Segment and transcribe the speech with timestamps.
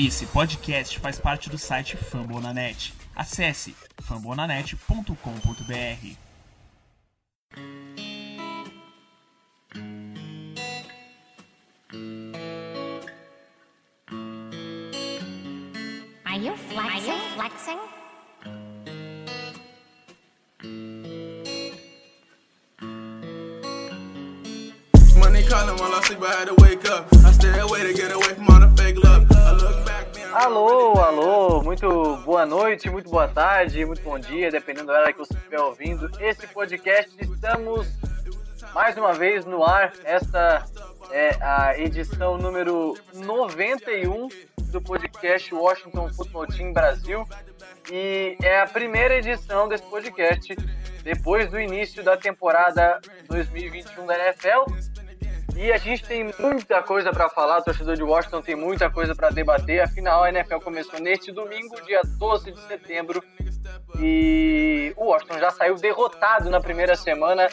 [0.00, 2.94] Esse podcast faz parte do site Fambonanet.
[3.16, 6.16] Acesse fambonanet.com.br.
[16.24, 16.78] Are you flexing?
[16.78, 17.78] Are you flexing?
[25.18, 27.08] Money calling while I sleep, I had to wake up.
[27.24, 29.26] I stay away to get away from all the fake love.
[29.32, 29.87] I look.
[30.32, 35.18] Alô, alô, muito boa noite, muito boa tarde, muito bom dia, dependendo da hora que
[35.18, 37.10] você estiver ouvindo esse podcast.
[37.20, 37.88] Estamos
[38.74, 39.92] mais uma vez no ar.
[40.04, 40.66] Esta
[41.10, 44.28] é a edição número 91
[44.64, 47.26] do podcast Washington Football Team Brasil
[47.90, 50.54] e é a primeira edição desse podcast
[51.02, 54.97] depois do início da temporada 2021 da NFL.
[55.60, 59.12] E a gente tem muita coisa para falar, o torcedor de Washington tem muita coisa
[59.12, 59.80] para debater.
[59.80, 63.20] Afinal, a NFL começou neste domingo, dia 12 de setembro,
[63.98, 67.48] e o Washington já saiu derrotado na primeira semana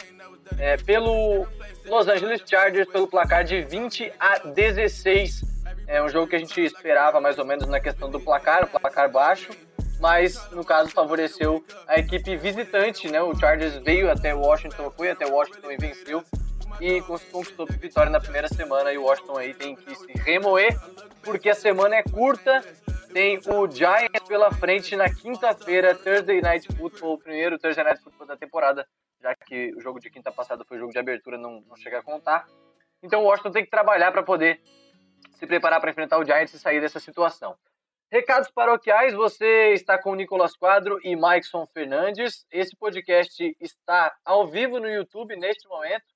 [0.56, 1.48] é, pelo
[1.84, 5.42] Los Angeles Chargers pelo placar de 20 a 16.
[5.88, 8.80] É um jogo que a gente esperava mais ou menos na questão do placar, o
[8.80, 9.50] placar baixo,
[9.98, 13.20] mas no caso favoreceu a equipe visitante, né?
[13.20, 16.22] O Chargers veio até Washington, foi até Washington e venceu
[16.80, 20.74] e conquistou vitória na primeira semana e o Washington aí tem que se remoer
[21.22, 22.62] porque a semana é curta.
[23.12, 28.26] Tem o Giants pela frente na quinta-feira, Thursday Night Football, o primeiro Thursday Night Football
[28.26, 28.86] da temporada,
[29.22, 32.02] já que o jogo de quinta passada foi jogo de abertura, não, não chega a
[32.02, 32.46] contar.
[33.02, 34.60] Então o Washington tem que trabalhar para poder
[35.34, 37.56] se preparar para enfrentar o Giants e sair dessa situação.
[38.10, 42.46] Recados paroquiais, você está com o Nicolas Quadro e Maikson Fernandes.
[42.52, 46.15] Esse podcast está ao vivo no YouTube neste momento.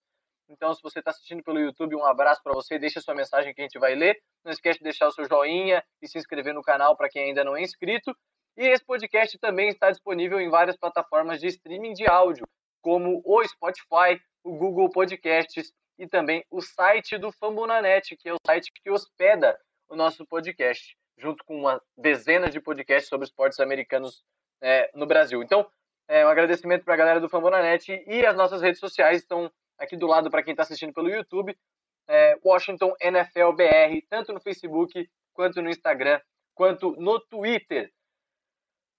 [0.51, 2.77] Então, se você está assistindo pelo YouTube, um abraço para você.
[2.77, 4.21] Deixa sua mensagem que a gente vai ler.
[4.45, 7.45] Não esquece de deixar o seu joinha e se inscrever no canal para quem ainda
[7.45, 8.13] não é inscrito.
[8.57, 12.45] E esse podcast também está disponível em várias plataformas de streaming de áudio,
[12.83, 18.39] como o Spotify, o Google Podcasts e também o site do Fambonanet, que é o
[18.45, 19.57] site que hospeda
[19.89, 24.25] o nosso podcast, junto com uma dezena de podcasts sobre esportes americanos
[24.61, 25.43] é, no Brasil.
[25.45, 25.71] Então,
[26.09, 29.49] é, um agradecimento para a galera do Fambonanet e as nossas redes sociais estão
[29.81, 31.57] aqui do lado para quem está assistindo pelo YouTube,
[32.07, 36.21] é, Washington NFL BR, tanto no Facebook, quanto no Instagram,
[36.55, 37.91] quanto no Twitter.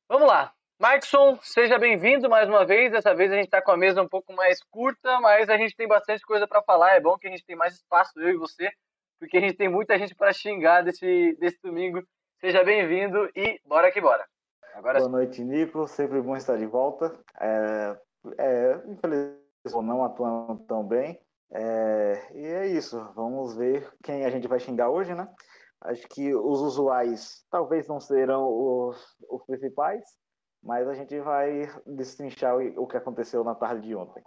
[0.10, 0.54] Vamos lá.
[0.80, 2.92] Markson, seja bem-vindo mais uma vez.
[2.92, 5.76] Dessa vez a gente está com a mesa um pouco mais curta, mas a gente
[5.76, 6.96] tem bastante coisa para falar.
[6.96, 8.72] É bom que a gente tem mais espaço, eu e você,
[9.20, 12.04] porque a gente tem muita gente para xingar desse, desse domingo.
[12.40, 14.26] Seja bem-vindo e bora que bora.
[14.74, 15.88] Agora Boa noite, Nico.
[15.88, 17.14] Sempre bom estar de volta.
[17.40, 17.98] É,
[18.40, 21.20] é, infelizmente, não atuando tão bem.
[21.54, 23.00] É, e é isso.
[23.16, 25.28] Vamos ver quem a gente vai xingar hoje, né?
[25.82, 30.04] Acho que os usuais talvez não serão os, os principais,
[30.64, 34.24] mas a gente vai destrinchar o, o que aconteceu na tarde de ontem.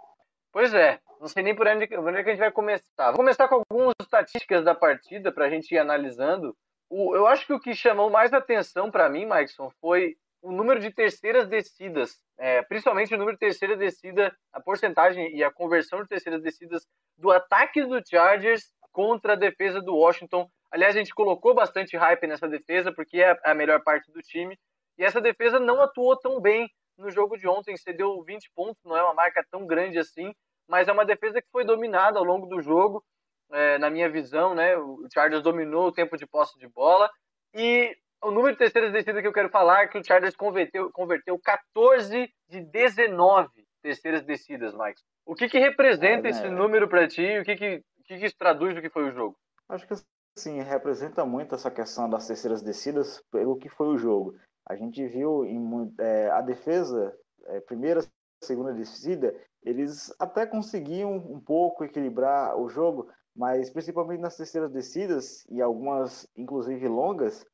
[0.51, 3.07] Pois é, não sei nem por onde, por onde que a gente vai começar.
[3.07, 6.55] Vou começar com algumas estatísticas da partida para a gente ir analisando.
[6.89, 10.79] O, eu acho que o que chamou mais atenção para mim, Maikson, foi o número
[10.79, 16.03] de terceiras descidas, é, principalmente o número de terceiras descidas, a porcentagem e a conversão
[16.03, 16.85] de terceiras descidas
[17.17, 20.47] do ataque do Chargers contra a defesa do Washington.
[20.71, 24.55] Aliás, a gente colocou bastante hype nessa defesa, porque é a melhor parte do time.
[24.99, 28.95] E essa defesa não atuou tão bem no jogo de ontem, cedeu 20 pontos, não
[28.95, 30.31] é uma marca tão grande assim,
[30.69, 33.03] mas é uma defesa que foi dominada ao longo do jogo,
[33.51, 34.77] é, na minha visão, né?
[34.77, 37.09] O Chargers dominou o tempo de posse de bola.
[37.53, 40.91] E o número de terceiras descidas que eu quero falar é que o Chargers converteu,
[40.91, 43.49] converteu 14 de 19
[43.81, 45.01] terceiras descidas, Mike.
[45.25, 46.49] O que, que representa é, esse né?
[46.49, 47.39] número para ti?
[47.39, 49.37] O que, que, o que, que isso traduz do que foi o jogo?
[49.69, 49.95] Acho que
[50.37, 54.35] sim, representa muito essa questão das terceiras descidas pelo que foi o jogo.
[54.67, 57.15] A gente viu em, é, a defesa,
[57.45, 58.01] é, primeira,
[58.43, 65.45] segunda descida, eles até conseguiam um pouco equilibrar o jogo, mas principalmente nas terceiras descidas
[65.49, 67.45] e algumas, inclusive longas,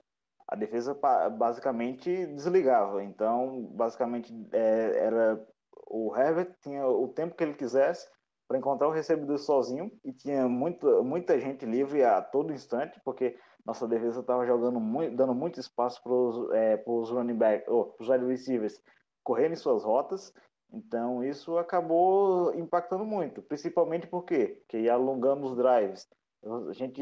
[0.51, 0.93] a defesa
[1.37, 3.01] basicamente desligava.
[3.01, 5.47] Então, basicamente, é, era
[5.87, 8.09] o Herbert tinha o tempo que ele quisesse
[8.47, 13.37] para encontrar o recebedor sozinho e tinha muito, muita gente livre a todo instante, porque
[13.65, 18.09] nossa defesa estava jogando muito, dando muito espaço para os é, running back, ou os
[18.09, 18.81] wide receivers
[19.23, 20.33] correrem suas rotas.
[20.73, 26.09] Então isso acabou impactando muito, principalmente porque que ia alongando os drives.
[26.43, 27.01] A gente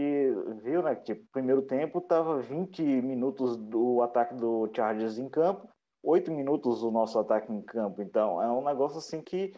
[0.63, 5.69] viu, né, que tipo, primeiro tempo tava 20 minutos do ataque do Chargers em campo,
[6.03, 8.01] 8 minutos o nosso ataque em campo.
[8.01, 9.53] Então, é um negócio assim que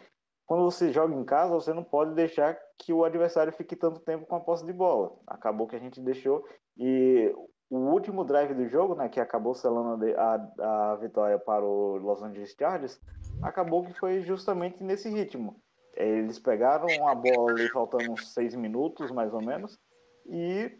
[0.46, 4.26] quando você joga em casa, você não pode deixar que o adversário fique tanto tempo
[4.26, 5.16] com a posse de bola.
[5.26, 6.44] Acabou que a gente deixou
[6.76, 7.34] e
[7.70, 12.22] o último drive do jogo, né, que acabou selando a, a vitória para o Los
[12.22, 13.00] Angeles Chargers,
[13.42, 15.61] acabou que foi justamente nesse ritmo.
[15.94, 19.78] Eles pegaram a bola ali faltando uns seis minutos, mais ou menos,
[20.26, 20.70] e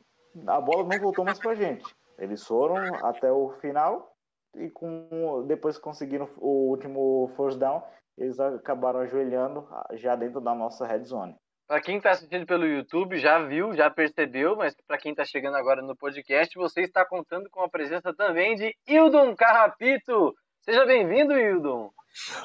[0.47, 1.85] a bola não voltou mais pra gente.
[2.19, 4.13] Eles foram até o final
[4.57, 7.83] e com depois conseguiram o último first down,
[8.17, 11.35] eles acabaram ajoelhando já dentro da nossa red zone.
[11.67, 15.57] Para quem está assistindo pelo YouTube, já viu, já percebeu, mas para quem está chegando
[15.57, 20.35] agora no podcast, você está contando com a presença também de Hildon Carrapito.
[20.61, 21.91] Seja bem-vindo, Hildon.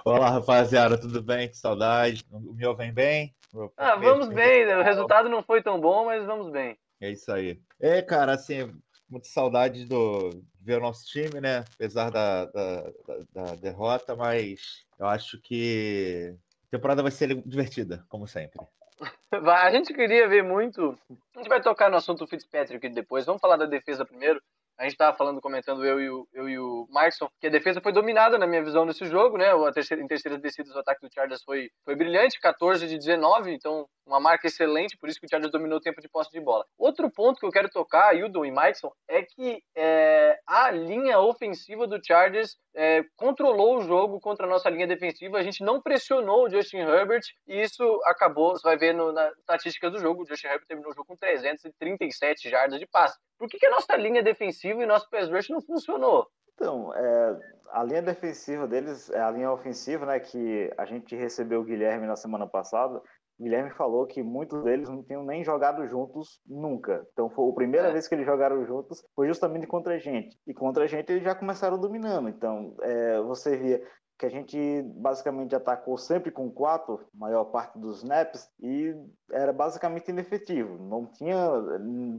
[0.06, 1.50] Olá, rapaziada, tudo bem?
[1.50, 2.24] Que saudade.
[2.32, 3.36] O meu vem bem?
[3.76, 4.66] Ah, vamos bem.
[4.76, 6.78] O resultado não foi tão bom, mas vamos bem.
[7.02, 7.60] É isso aí.
[7.80, 8.74] É, cara, assim,
[9.10, 11.64] muita saudade do de ver o nosso time, né?
[11.76, 16.36] Apesar da, da, da, da derrota, mas eu acho que
[16.68, 18.60] a temporada vai ser divertida, como sempre.
[19.32, 20.98] A gente queria ver muito.
[21.36, 23.26] A gente vai tocar no assunto Fitzpatrick depois.
[23.26, 24.42] Vamos falar da defesa primeiro.
[24.78, 27.82] A gente estava falando, comentando eu e, o, eu e o Markson, que a defesa
[27.82, 29.48] foi dominada na minha visão nesse jogo, né?
[29.52, 33.54] A terceira, em terceiras descidas, o ataque do Chargers foi, foi brilhante, 14 de 19,
[33.54, 36.40] então uma marca excelente, por isso que o Chargers dominou o tempo de posse de
[36.40, 36.66] bola.
[36.78, 41.88] Outro ponto que eu quero tocar, Hildon e Markson, é que é, a linha ofensiva
[41.88, 46.46] do Chargers é, controlou o jogo contra a nossa linha defensiva, a gente não pressionou
[46.46, 50.28] o Justin Herbert e isso acabou, você vai ver no, na estatística do jogo, o
[50.28, 53.18] Justin Herbert terminou o jogo com 337 jardas de passe.
[53.38, 56.28] Por que, que a nossa linha defensiva e nosso pass rush não funcionou?
[56.54, 57.40] Então, é,
[57.72, 60.20] a linha defensiva deles é a linha ofensiva, né?
[60.20, 63.02] Que a gente recebeu o Guilherme na semana passada.
[63.40, 67.06] O Guilherme falou que muitos deles não tinham nem jogado juntos nunca.
[67.14, 67.92] Então, foi a primeira é.
[67.92, 70.36] vez que eles jogaram juntos foi justamente contra a gente.
[70.48, 72.30] E contra a gente eles já começaram dominando.
[72.30, 73.84] Então, é, você via
[74.18, 78.96] que a gente basicamente atacou sempre com quatro, maior parte dos snaps, e
[79.32, 81.38] era basicamente inefetivo, não tinha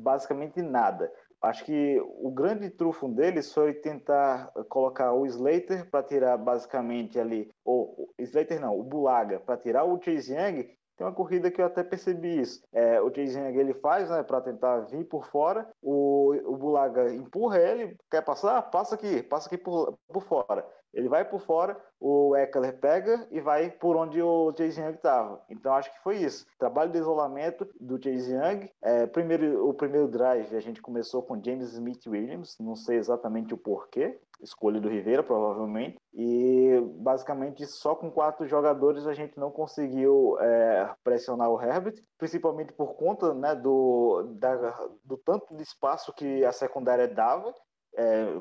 [0.00, 1.12] basicamente nada.
[1.40, 7.48] Acho que o grande trufo deles foi tentar colocar o Slater para tirar basicamente ali,
[7.64, 10.68] ou Slater não, o Bulaga, para tirar o Chase Young
[10.98, 12.60] tem uma corrida que eu até percebi isso.
[12.72, 15.70] É, o Chase Young ele faz, né, para tentar vir por fora.
[15.80, 18.60] O, o Bulaga empurra ele, quer passar?
[18.62, 20.66] Passa aqui, passa aqui por, por fora.
[20.92, 25.42] Ele vai por fora, o Eckler pega e vai por onde o Chase Young estava.
[25.50, 26.46] Então acho que foi isso.
[26.58, 28.70] Trabalho de isolamento do Chase Young.
[28.82, 33.52] É, primeiro, o primeiro drive a gente começou com James Smith Williams, não sei exatamente
[33.52, 35.98] o porquê, escolha do Rivera provavelmente.
[36.14, 42.72] E basicamente só com quatro jogadores a gente não conseguiu é, pressionar o Herbert, principalmente
[42.72, 47.54] por conta né, do, da, do tanto de espaço que a secundária dava
[47.94, 48.40] é, o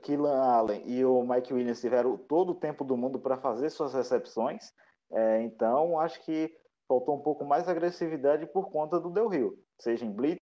[0.00, 3.94] Keelan Allen e o Mike Williams tiveram todo o tempo do mundo para fazer suas
[3.94, 4.72] recepções.
[5.12, 6.52] É, então, acho que
[6.86, 10.40] faltou um pouco mais agressividade por conta do Del Rio, seja em blitz,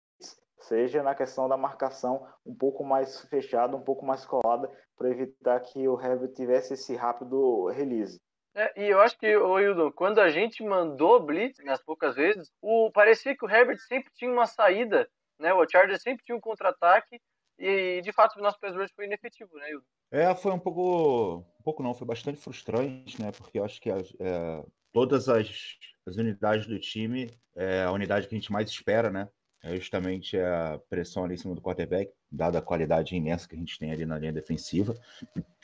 [0.60, 5.60] seja na questão da marcação um pouco mais fechada, um pouco mais colada, para evitar
[5.60, 8.20] que o Herbert tivesse esse rápido release.
[8.54, 12.50] É, e eu acho que, ô Hildon, quando a gente mandou blitz, nas poucas vezes,
[12.62, 15.06] o, parecia que o Herbert sempre tinha uma saída,
[15.38, 15.52] né?
[15.52, 17.20] O Chargers sempre tinha um contra-ataque
[17.58, 19.86] e, de fato, o nosso pass rush foi inefetivo, né, Hildo?
[20.10, 21.44] É, foi um pouco.
[21.58, 23.32] Um pouco não, foi bastante frustrante, né?
[23.32, 25.48] Porque eu acho que as, é, todas as,
[26.06, 29.28] as unidades do time, é a unidade que a gente mais espera, né?
[29.62, 33.58] É justamente a pressão ali em cima do quarterback, dada a qualidade imensa que a
[33.58, 34.94] gente tem ali na linha defensiva,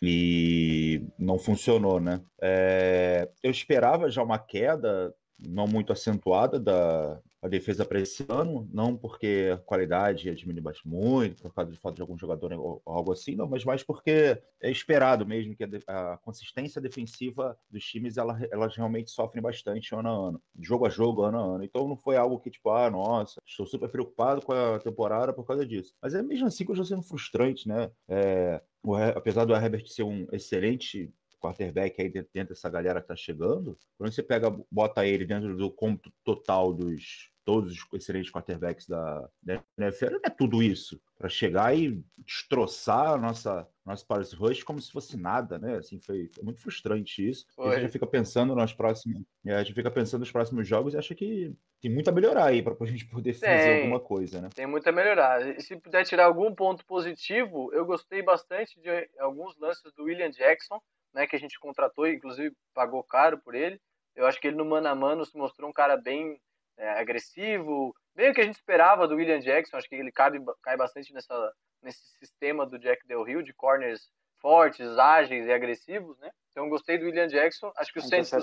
[0.02, 2.20] e não funcionou, né?
[2.40, 8.68] É, eu esperava já uma queda não muito acentuada da, a defesa para esse ano,
[8.72, 12.80] não porque a qualidade ia diminuir muito, por causa de falta de algum jogador ou
[12.86, 17.84] algo assim, não, mas mais porque é esperado mesmo que a, a consistência defensiva dos
[17.84, 21.64] times ela, elas realmente sofrem bastante ano a ano, jogo a jogo, ano a ano.
[21.64, 25.44] Então não foi algo que tipo, ah, nossa, estou super preocupado com a temporada por
[25.44, 25.92] causa disso.
[26.00, 27.90] Mas é mesmo assim que eu já sendo frustrante, né?
[28.08, 33.16] É, o, apesar do Herbert ser um excelente quarterback aí dentro dessa galera que tá
[33.16, 38.86] chegando, quando você pega, bota ele dentro do cômputo total dos todos os excelentes quarterbacks
[38.86, 41.00] da, da NFL, não é tudo isso.
[41.18, 45.76] Para chegar e destroçar a nossa, nosso pass rush como se fosse nada, né?
[45.76, 47.46] Assim, foi, foi muito frustrante isso.
[47.58, 49.22] A gente fica pensando nos próximos.
[49.46, 52.62] A gente fica pensando nos próximos jogos e acha que tem muito a melhorar aí
[52.62, 54.48] para a gente poder fazer tem, alguma coisa, né?
[54.54, 55.44] Tem muito a melhorar.
[55.56, 60.30] E se puder tirar algum ponto positivo, eu gostei bastante de alguns lances do William
[60.30, 60.80] Jackson,
[61.12, 61.26] né?
[61.26, 63.80] Que a gente contratou, inclusive pagou caro por ele.
[64.14, 66.38] Eu acho que ele no mano a mano se mostrou um cara bem
[66.82, 70.76] é, agressivo, meio que a gente esperava do William Jackson, acho que ele cabe, cai
[70.76, 74.10] bastante nessa, nesse sistema do Jack Del Rio, de corners
[74.40, 76.30] fortes, ágeis e agressivos, né?
[76.50, 78.40] Então gostei do William Jackson, acho que o centro...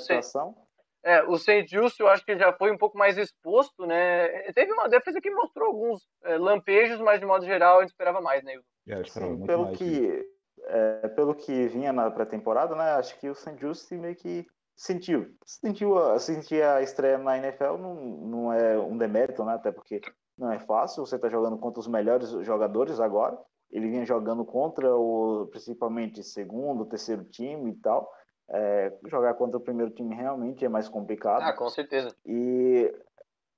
[1.01, 1.65] É, o St.
[1.67, 4.27] Just eu acho que já foi um pouco mais exposto, né?
[4.51, 8.19] Teve uma defesa que mostrou alguns é, lampejos, mas de modo geral a gente esperava
[8.19, 8.59] mais, né?
[8.85, 9.77] É, eu esperava Sim, pelo mais.
[9.77, 10.25] que
[10.65, 12.91] é, pelo que vinha na pré-temporada, né?
[12.91, 13.57] Acho que o St.
[13.57, 14.45] Just meio que
[14.79, 19.53] sentiu, sentiu a, sentir a estreia na NFL não, não é um demérito, né?
[19.53, 19.99] Até porque
[20.37, 21.05] não é fácil.
[21.05, 23.37] Você está jogando contra os melhores jogadores agora.
[23.69, 28.09] Ele vinha jogando contra o principalmente segundo, terceiro time e tal.
[28.49, 31.41] É, jogar contra o primeiro time realmente é mais complicado.
[31.43, 32.15] Ah, com certeza.
[32.25, 32.91] E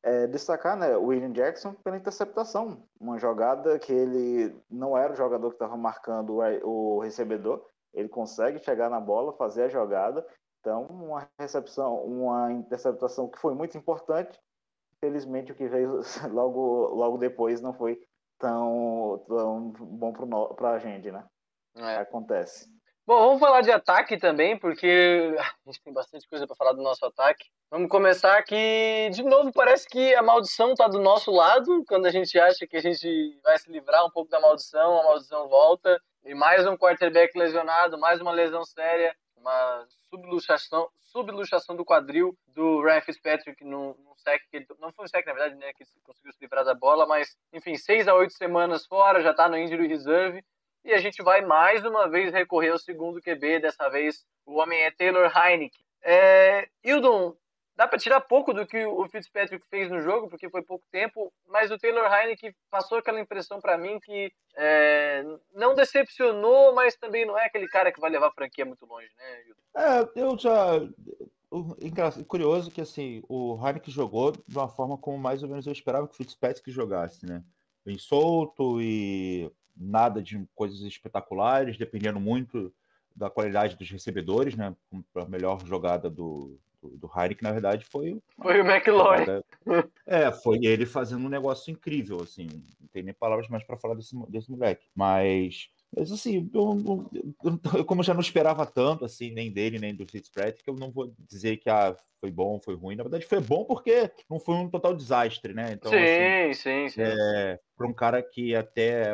[0.02, 2.84] é, destacar né, o William Jackson pela interceptação.
[3.00, 7.64] Uma jogada que ele não era o jogador que estava marcando o, o recebedor.
[7.94, 10.26] Ele consegue chegar na bola, fazer a jogada.
[10.62, 14.40] Então, uma recepção, uma interceptação que foi muito importante.
[15.00, 16.02] Felizmente, o que veio
[16.32, 18.00] logo, logo depois não foi
[18.38, 20.14] tão, tão bom
[20.56, 21.26] para a gente, né?
[21.76, 21.98] É.
[21.98, 22.70] Acontece.
[23.08, 26.84] Bom, vamos falar de ataque também, porque a gente tem bastante coisa para falar do
[26.84, 27.46] nosso ataque.
[27.72, 31.84] Vamos começar que, de novo, parece que a maldição está do nosso lado.
[31.88, 35.04] Quando a gente acha que a gente vai se livrar um pouco da maldição, a
[35.06, 36.00] maldição volta.
[36.24, 42.82] E mais um quarterback lesionado, mais uma lesão séria, uma subluxação, subluxação do quadril do
[42.82, 44.42] Ryan Fitzpatrick no, no sec.
[44.50, 47.06] Que ele, não foi um sec, na verdade, né, que conseguiu se livrar da bola,
[47.06, 50.44] mas, enfim, seis a oito semanas fora, já está no injury reserve.
[50.84, 54.80] E a gente vai mais uma vez recorrer ao segundo QB, dessa vez o homem
[54.82, 55.86] é Taylor Heineken.
[56.04, 57.36] É, Hildon,
[57.82, 61.34] dá para tirar pouco do que o Fitzpatrick fez no jogo, porque foi pouco tempo,
[61.50, 67.26] mas o Taylor Heineken passou aquela impressão para mim que é, não decepcionou, mas também
[67.26, 69.62] não é aquele cara que vai levar a franquia muito longe, né, Hildon?
[69.76, 70.80] É, eu já.
[72.28, 76.08] Curioso que assim, o Heineken jogou de uma forma como mais ou menos eu esperava
[76.08, 77.44] que o Fitzpatrick jogasse, né?
[77.84, 82.72] Bem solto e nada de coisas espetaculares, dependendo muito
[83.16, 84.76] da qualidade dos recebedores, né?
[85.16, 89.26] A melhor jogada do, do, do Heineken, na verdade, foi uma Foi o McLaurin.
[90.06, 92.48] É, foi ele fazendo um negócio incrível, assim.
[92.80, 94.88] Não tem nem palavras mais para falar desse, desse moleque.
[94.96, 97.10] Mas, mas assim, eu,
[97.44, 100.92] eu- eu- como já não esperava tanto, assim, nem dele, nem do Fitzpatrick, eu não
[100.92, 102.96] vou dizer que ah, foi bom, foi ruim.
[102.96, 105.74] Na verdade, foi bom porque não foi um total desastre, né?
[105.74, 107.02] Então, assim, sim, sim, sim.
[107.02, 109.12] é, para um cara que até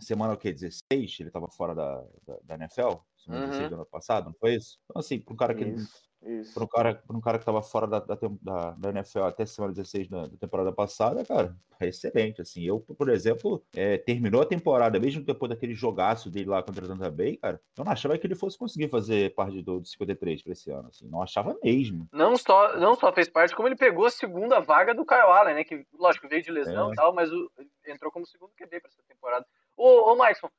[0.00, 0.52] semana o quê?
[0.52, 0.82] 16,
[1.20, 3.50] ele estava fora da, da, da NFL, semana Uhum.
[3.50, 4.78] 16 do ano passado, não foi isso?
[4.84, 5.74] Então, assim, para um cara que
[6.22, 9.22] Isso, para um cara, pra um cara que estava fora da, da, da, da NFL
[9.22, 12.42] até semana 16 da, da temporada passada, cara, é excelente.
[12.42, 16.84] Assim, eu, por exemplo, é, terminou a temporada, mesmo depois daquele jogaço dele lá contra
[16.84, 19.86] a Tampa Bay, cara, eu não achava que ele fosse conseguir fazer parte do, do
[19.88, 20.88] 53 para esse ano.
[20.88, 22.06] Assim, não achava mesmo.
[22.12, 25.54] Não só, não só fez parte, como ele pegou a segunda vaga do Kyle Allen,
[25.54, 25.64] né?
[25.64, 26.92] Que, lógico, veio de lesão É.
[26.92, 27.50] e tal, mas o-
[27.86, 29.46] entrou como segundo QB para essa temporada.
[29.74, 30.50] Ô, ô Maicon,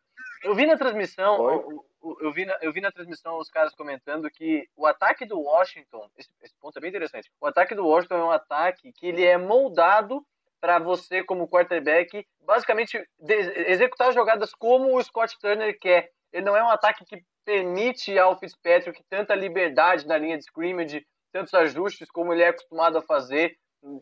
[0.43, 1.55] eu vi na transmissão, Oi?
[1.55, 1.85] o- o-
[2.19, 6.09] eu vi na, eu vi na transmissão os caras comentando que o ataque do Washington,
[6.17, 9.23] esse, esse ponto é bem interessante, o ataque do Washington é um ataque que ele
[9.23, 10.25] é moldado
[10.59, 13.33] para você, como quarterback, basicamente de-
[13.71, 16.11] executar jogadas como o Scott Turner quer.
[16.31, 21.05] Ele não é um ataque que permite ao Fitzpatrick tanta liberdade na linha de scrimmage,
[21.31, 23.57] tantos ajustes como ele é acostumado a fazer,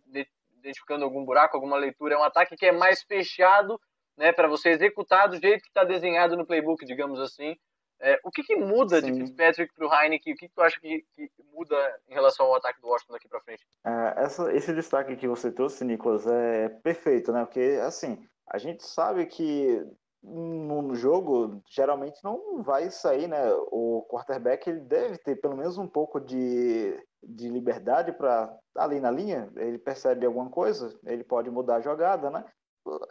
[0.08, 0.28] de-
[0.58, 2.16] identificando algum buraco, alguma leitura.
[2.16, 3.80] É um ataque que é mais fechado,
[4.18, 7.58] né, para você executar do jeito que está desenhado no playbook, digamos assim.
[8.02, 9.20] É, o que, que muda de Sim.
[9.20, 10.34] Fitzpatrick para o Heineken?
[10.34, 11.76] O que, que tu acha que, que muda
[12.08, 13.66] em relação ao ataque do Washington daqui para frente?
[13.86, 17.44] É, essa- esse destaque que você trouxe, Nicolas, é perfeito, né?
[17.44, 19.86] Porque, assim, a gente sabe que
[20.22, 23.52] no jogo, geralmente não vai sair, né?
[23.72, 29.10] O quarterback ele deve ter pelo menos um pouco de, de liberdade para ali na
[29.10, 29.50] linha.
[29.56, 32.44] Ele percebe alguma coisa, ele pode mudar a jogada, né?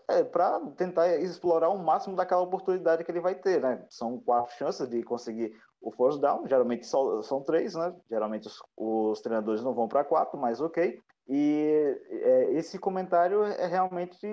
[0.09, 3.85] É, para tentar explorar o máximo daquela oportunidade que ele vai ter, né?
[3.89, 7.95] São quatro chances de conseguir o first down, geralmente só, são três, né?
[8.09, 11.01] Geralmente os, os treinadores não vão para quatro, mas ok.
[11.29, 14.27] E é, esse comentário é realmente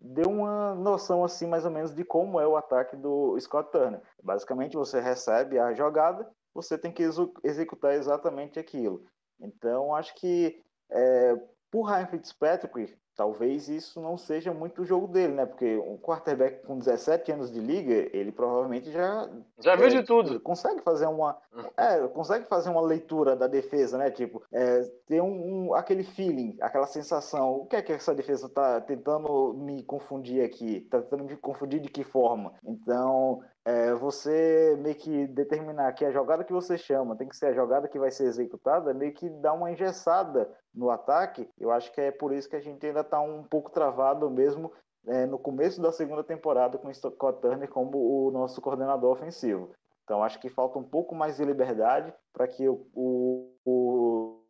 [0.00, 4.00] deu uma noção assim mais ou menos de como é o ataque do Scott Turner.
[4.22, 7.02] Basicamente você recebe a jogada, você tem que
[7.42, 9.04] executar exatamente aquilo.
[9.40, 11.36] Então acho que é,
[11.72, 15.46] por Ryan Fitzpatrick talvez isso não seja muito o jogo dele, né?
[15.46, 19.28] Porque um quarterback com 17 anos de liga, ele provavelmente já
[19.58, 20.40] Já viu é, de tudo.
[20.40, 21.36] Consegue fazer uma,
[21.76, 24.10] é, consegue fazer uma leitura da defesa, né?
[24.10, 27.52] Tipo, é, ter um, um- aquele feeling, aquela sensação.
[27.56, 30.80] O que é que essa defesa tá tentando me confundir aqui?
[30.90, 32.54] Tá tentando me confundir de que forma?
[32.64, 37.46] Então, é, você meio que determinar que a jogada que você chama tem que ser
[37.46, 41.48] a jogada que vai ser executada, meio que dá uma engessada no ataque.
[41.58, 44.72] Eu acho que é por isso que a gente ainda tá um pouco travado mesmo
[45.06, 49.70] é, no começo da segunda temporada com o Scott Turner como o nosso coordenador ofensivo.
[50.04, 54.42] Então acho que falta um pouco mais de liberdade para que o, o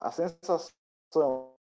[0.00, 1.54] a sensação,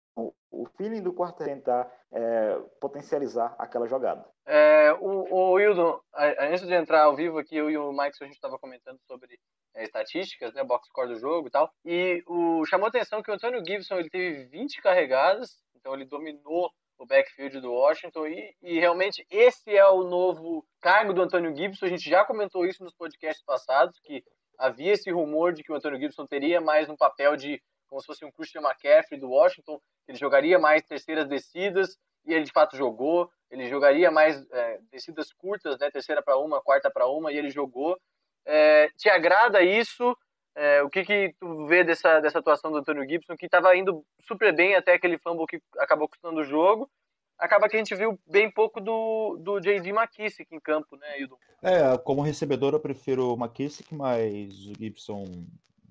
[0.59, 4.25] o feeling do quarto tentar é, potencializar aquela jogada.
[4.45, 5.99] É, o, o Wildon,
[6.39, 9.39] antes de entrar ao vivo aqui, eu e o Mike, a gente estava comentando sobre
[9.75, 13.31] é, estatísticas, né, box score do jogo e tal, e o, chamou a atenção que
[13.31, 18.53] o Antônio Gibson ele teve 20 carregadas, então ele dominou o backfield do Washington e,
[18.61, 22.83] e realmente esse é o novo cargo do Antônio Gibson, a gente já comentou isso
[22.83, 24.23] nos podcasts passados, que
[24.57, 28.07] havia esse rumor de que o Antônio Gibson teria mais um papel de como se
[28.07, 32.77] fosse um Christian McCaffrey do Washington, ele jogaria mais terceiras descidas, e ele de fato
[32.77, 37.37] jogou, ele jogaria mais é, descidas curtas, né, terceira para uma, quarta para uma, e
[37.37, 37.99] ele jogou.
[38.45, 40.15] É, te agrada isso?
[40.55, 44.03] É, o que que tu vê dessa, dessa atuação do Antônio Gibson, que estava indo
[44.27, 46.89] super bem até aquele fumble que acabou custando o jogo,
[47.37, 49.89] acaba que a gente viu bem pouco do, do J.D.
[49.89, 51.37] McKissick em campo, né, Hildo?
[51.61, 55.23] É, como recebedor eu prefiro o McKissick, mas o Gibson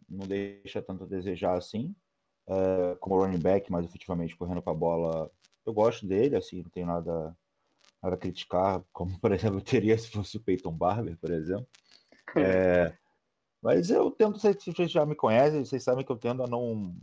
[0.09, 1.95] não deixa tanto a desejar assim.
[2.47, 5.31] É, como running back, mas efetivamente correndo com a bola,
[5.67, 7.37] eu gosto dele, assim, não tem nada,
[8.03, 11.69] nada a criticar, como por exemplo teria se fosse o Peyton Barber, por exemplo.
[12.37, 12.93] É,
[13.63, 16.95] mas eu tento, vocês já me conhecem, vocês sabem que eu tendo a não,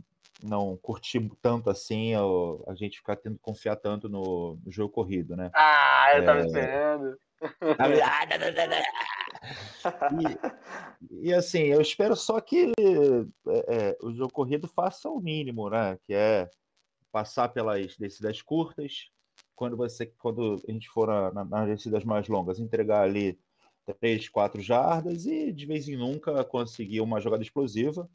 [0.42, 4.92] não curtir tanto assim, eu, a gente ficar tendo que confiar tanto no, no jogo
[4.92, 5.50] corrido, né?
[5.54, 6.46] Ah, eu tava é...
[6.46, 7.18] esperando.
[11.10, 15.68] E, e, assim, eu espero só que é, é, o jogo corrido faça o mínimo,
[15.70, 15.98] né?
[16.04, 16.50] Que é
[17.12, 19.10] passar pelas descidas curtas,
[19.54, 23.38] quando você, quando a gente for na, nas descidas mais longas, entregar ali
[24.00, 28.08] três, quatro jardas e de vez em nunca conseguir uma jogada explosiva.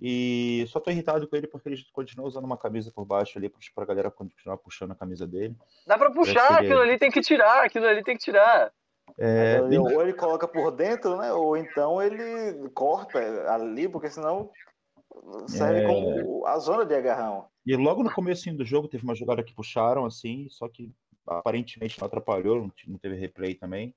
[0.00, 3.50] E só tô irritado com ele porque ele continua usando uma camisa por baixo ali
[3.74, 5.56] pra galera continuar puxando a camisa dele.
[5.86, 8.72] Dá pra puxar, aquilo ali tem que tirar, aquilo ali tem que tirar.
[9.18, 9.60] É...
[9.60, 11.32] Ou ele coloca por dentro, né?
[11.32, 13.18] Ou então ele corta
[13.52, 14.50] ali, porque senão
[15.46, 15.86] serve é...
[15.86, 17.46] como a zona de agarrão.
[17.64, 20.92] E logo no começo do jogo teve uma jogada que puxaram assim, só que
[21.26, 23.94] aparentemente não atrapalhou, não teve replay também.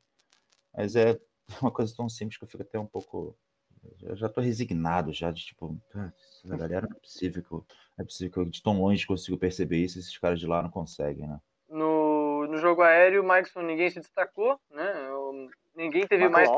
[0.76, 1.20] Mas é
[1.62, 3.36] uma coisa tão simples que eu fico até um pouco
[4.02, 5.80] eu já tô resignado já de tipo,
[6.44, 7.66] essa galera não é possível que eu,
[7.98, 10.70] é possível que eu de tão longe consigo perceber isso, esses caras de lá não
[10.70, 11.40] conseguem, né?
[11.70, 12.07] No,
[12.48, 14.94] no jogo aéreo, o Mikeson ninguém se destacou, né?
[15.76, 16.50] Ninguém teve mais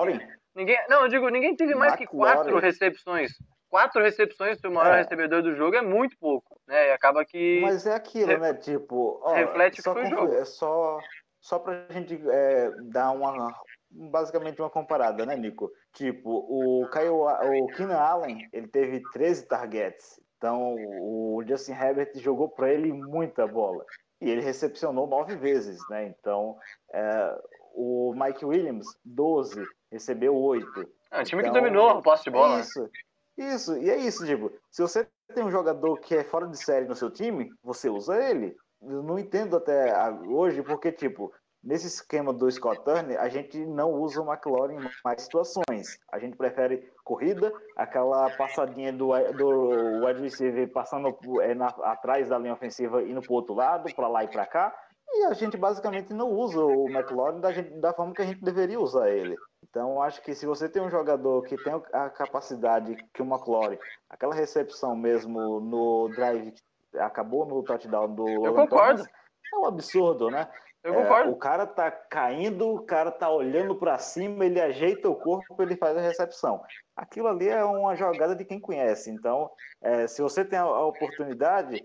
[0.55, 3.31] ninguém, não, eu digo, ninguém teve mais que quatro recepções.
[3.69, 4.97] Quatro recepções para o maior é.
[5.03, 6.87] recebedor do jogo é muito pouco, né?
[6.87, 8.53] E acaba que Mas é aquilo, né?
[8.55, 10.33] Tipo, ó, reflete que foi o jogo.
[10.33, 10.99] É só
[11.39, 13.53] só pra gente é, dar uma
[13.91, 15.71] basicamente uma comparada, né, Nico?
[15.93, 20.19] Tipo, o Kyle, o Keenan Allen, ele teve 13 targets.
[20.37, 23.83] Então, o Justin Herbert jogou para ele muita bola.
[24.21, 26.07] E ele recepcionou nove vezes, né?
[26.07, 26.57] Então,
[26.93, 27.41] é,
[27.73, 30.87] o Mike Williams, 12, recebeu oito.
[31.11, 32.57] É um time então, que dominou o posse de bola.
[32.57, 32.89] É isso,
[33.37, 33.77] isso.
[33.77, 36.95] E é isso, tipo, se você tem um jogador que é fora de série no
[36.95, 38.55] seu time, você usa ele.
[38.81, 39.93] Eu não entendo até
[40.27, 44.89] hoje, porque, tipo, Nesse esquema do Scott Turner, a gente não usa o McLaurin em
[45.03, 45.99] mais situações.
[46.11, 52.37] A gente prefere corrida, aquela passadinha do, do wide receiver passando é, na, atrás da
[52.37, 54.73] linha ofensiva indo para o outro lado, para lá e para cá.
[55.11, 58.41] E a gente basicamente não usa o McLaurin da, gente, da forma que a gente
[58.41, 59.35] deveria usar ele.
[59.67, 63.77] Então, acho que se você tem um jogador que tem a capacidade que o McLaurin,
[64.09, 66.53] aquela recepção mesmo no drive,
[66.95, 69.03] acabou no touchdown do Eu concordo.
[69.03, 69.19] Thomas,
[69.53, 70.47] é um absurdo, né?
[70.83, 71.29] Eu concordo.
[71.29, 75.61] É, o cara tá caindo, o cara tá olhando para cima, ele ajeita o corpo,
[75.61, 76.61] ele faz a recepção.
[76.95, 79.11] Aquilo ali é uma jogada de quem conhece.
[79.11, 79.49] Então,
[79.81, 81.83] é, se você tem a, a, oportunidade,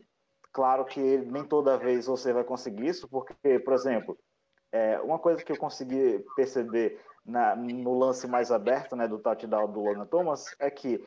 [0.52, 4.16] claro que nem toda vez você vai conseguir isso, porque, por exemplo,
[4.70, 9.72] é, uma coisa que eu consegui perceber na, no lance mais aberto, né, do touchdown
[9.72, 11.04] do Logan Thomas, é que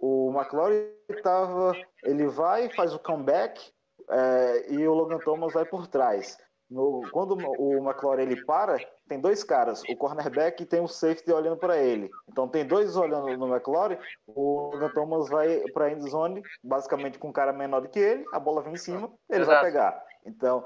[0.00, 0.88] o McLaurin
[1.22, 3.72] tava, ele vai, faz o comeback
[4.08, 6.36] é, e o Logan Thomas vai por trás.
[6.70, 8.78] No, quando o McLaurin ele para,
[9.08, 12.08] tem dois caras, o cornerback e tem o safety olhando para ele.
[12.28, 17.28] Então tem dois olhando no McLaurin, o Logan Thomas vai para a endzone, basicamente com
[17.28, 19.60] um cara menor do que ele, a bola vem em cima, ele Exato.
[19.60, 20.04] vai pegar.
[20.24, 20.64] Então,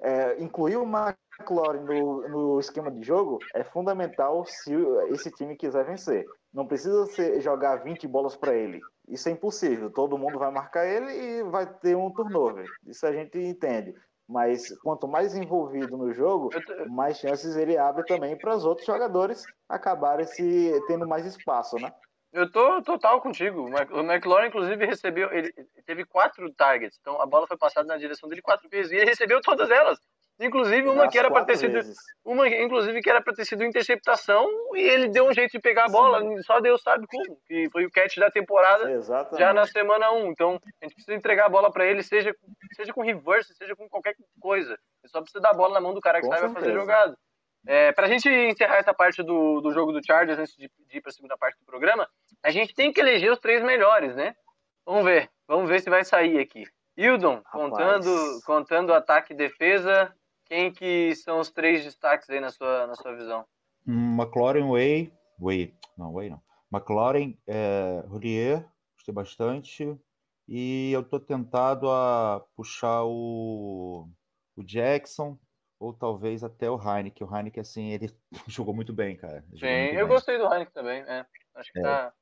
[0.00, 4.74] é, incluir o McLaurin no, no, esquema de jogo é fundamental se
[5.10, 6.26] esse time quiser vencer.
[6.52, 8.80] Não precisa ser, jogar 20 bolas para ele.
[9.08, 9.90] Isso é impossível.
[9.90, 12.66] Todo mundo vai marcar ele e vai ter um turnover.
[12.86, 13.94] Isso a gente entende.
[14.28, 16.48] Mas quanto mais envolvido no jogo,
[16.88, 21.92] mais chances ele abre também para os outros jogadores acabarem se tendo mais espaço, né?
[22.32, 23.70] Eu tô total contigo.
[23.92, 25.32] O McLaurin, inclusive, recebeu.
[25.32, 25.52] Ele
[25.86, 26.98] teve quatro targets.
[27.00, 28.90] Então a bola foi passada na direção dele quatro vezes.
[28.90, 30.00] E ele recebeu todas elas.
[30.40, 31.96] Inclusive uma Nas que era para ter sido vezes.
[32.24, 35.84] uma inclusive que era para ter sido interceptação e ele deu um jeito de pegar
[35.84, 39.38] a bola, só Deus sabe como, que foi o catch da temporada Exatamente.
[39.38, 40.32] já na semana 1.
[40.32, 42.34] Então, a gente precisa entregar a bola para ele, seja,
[42.74, 44.72] seja com reverse, seja com qualquer coisa.
[44.72, 47.16] Ele só precisa dar a bola na mão do cara que Com saiba fazer jogada.
[47.66, 50.98] É, para a gente encerrar essa parte do, do jogo do Chargers, antes de, de
[50.98, 52.08] ir para a segunda parte do programa,
[52.42, 54.34] a gente tem que eleger os três melhores, né?
[54.84, 55.30] Vamos ver.
[55.46, 56.64] Vamos ver se vai sair aqui.
[56.96, 57.52] Hildon, Rapaz.
[57.52, 60.14] contando, contando ataque e defesa,
[60.44, 63.46] quem que são os três destaques aí na sua, na sua visão?
[63.86, 65.12] Hum, McLaren, Way.
[65.38, 65.74] Way.
[65.96, 66.42] Não, Way não.
[66.72, 69.98] McLaren, é, Roulier, gostei bastante.
[70.48, 74.08] E eu tô tentado a puxar o,
[74.56, 75.38] o Jackson,
[75.78, 77.26] ou talvez até o Heineken.
[77.26, 78.10] O Heineken, assim, ele
[78.48, 79.44] jogou muito bem, cara.
[79.54, 80.08] Jogou Sim, eu bem.
[80.08, 81.02] gostei do Heineken também.
[81.02, 81.82] É, acho que É.
[81.82, 82.12] tá.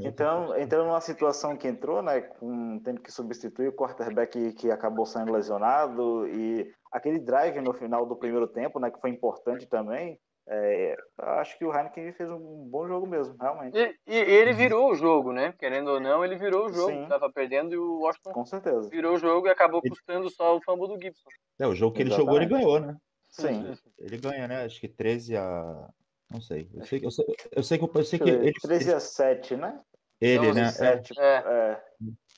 [0.00, 5.04] Então, entrando numa situação que entrou, né, com tendo que substituir o quarterback que acabou
[5.04, 10.18] sendo lesionado e aquele drive no final do primeiro tempo, né, que foi importante também.
[10.48, 13.76] é, acho que o Heineken fez um bom jogo mesmo, realmente.
[13.76, 15.54] E, e ele virou o jogo, né?
[15.58, 16.90] Querendo ou não, ele virou o jogo.
[16.90, 17.06] Sim.
[17.06, 18.88] Tava perdendo e o Washington Com certeza.
[18.88, 21.28] virou o jogo e acabou custando só o fumble do Gibson.
[21.60, 22.66] É, o jogo que ele jogou, ele Exatamente.
[22.66, 22.96] ganhou, né?
[23.30, 23.74] Sim.
[23.98, 24.64] Ele ganha, né?
[24.64, 25.88] Acho que 13 a.
[26.32, 26.68] Não sei.
[26.74, 29.56] Eu sei, eu sei, eu sei que, eu sei que eu ele, 13 a 7,
[29.56, 29.78] né?
[30.20, 30.62] ele, 11 né?
[30.62, 31.24] a É, 7, É.
[31.24, 31.82] é,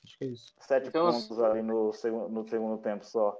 [0.03, 0.53] acho que é isso.
[0.59, 3.37] 7 Então, pontos ali no segundo, no segundo tempo só.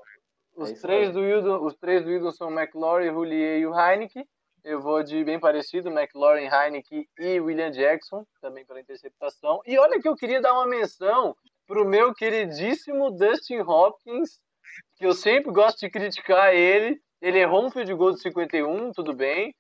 [0.55, 4.25] Os, É três do Wildon, os três do Wildon são McLaurin, Roulier e o Heineken.
[4.63, 9.59] Eu vou de bem parecido, McLaurin, Heineken e William Jackson, também pela interceptação.
[9.65, 11.35] E olha que eu queria dar uma menção
[11.67, 14.39] pro meu queridíssimo Dustin Hopkins,
[14.97, 16.99] que eu sempre gosto de criticar ele.
[17.21, 19.53] Ele errou um field goal de 51, tudo bem,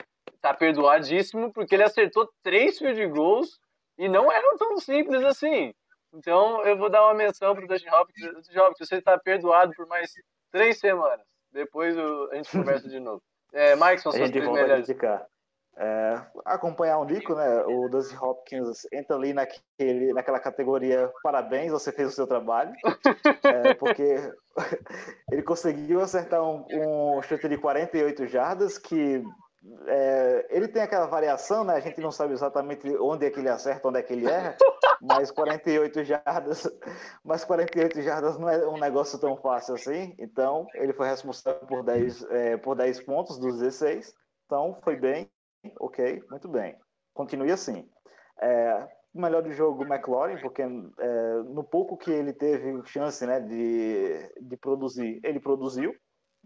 [0.45, 3.59] tá perdoadíssimo, porque ele acertou três field goals
[3.97, 5.73] e não eram tão simples assim.
[6.13, 8.31] Então eu vou dar uma menção pro Dustin Hopkins.
[8.33, 10.11] Dustin Hopkins, você está perdoado por mais
[10.51, 11.25] três semanas.
[11.51, 13.21] Depois o- a gente conversa de novo.
[13.53, 14.87] É, Mike, são suas três melhores.
[15.77, 17.63] É, acompanhar o Nico, né?
[17.65, 22.71] O Dusty Hopkins entra ali naquele, naquela categoria parabéns, você fez o seu trabalho.
[23.43, 24.15] É, porque
[25.31, 26.65] ele conseguiu acertar um,
[27.17, 29.21] um chute de 48 jardas que
[29.87, 31.75] é, ele tem aquela variação, né?
[31.75, 34.55] A gente não sabe exatamente onde é que ele acerta, onde é que ele erra,
[35.01, 36.67] mas 48 jardas,
[37.23, 40.15] mas 48 jardas não é um negócio tão fácil assim.
[40.19, 44.13] Então, ele foi responsável por 10, é, por 10 pontos dos 16.
[44.45, 45.29] Então, foi bem,
[45.79, 46.77] ok, muito bem.
[47.13, 47.89] Continue assim.
[48.41, 50.67] É, o melhor do jogo, o McLaurin, porque é,
[51.47, 55.95] no pouco que ele teve chance né, de, de produzir, ele produziu.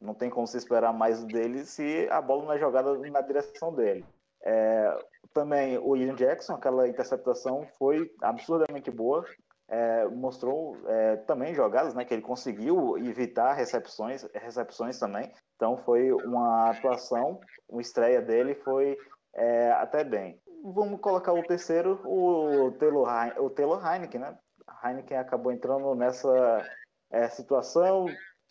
[0.02, 3.74] Não tem como se esperar mais dele se a bola não é jogada na direção
[3.74, 4.06] dele.
[4.44, 4.98] É,
[5.34, 9.26] também o Ian Jackson, aquela interceptação foi absurdamente boa.
[9.72, 15.32] É, mostrou é, também jogadas né, que ele conseguiu evitar recepções, recepções também.
[15.56, 18.98] Então foi uma atuação, uma estreia dele foi
[19.36, 20.42] é, até bem.
[20.64, 23.08] Vamos colocar o terceiro, o Taylor,
[23.38, 24.38] o Taylor Heineken, né?
[24.84, 26.66] Heineken acabou entrando nessa
[27.12, 28.08] é, situação,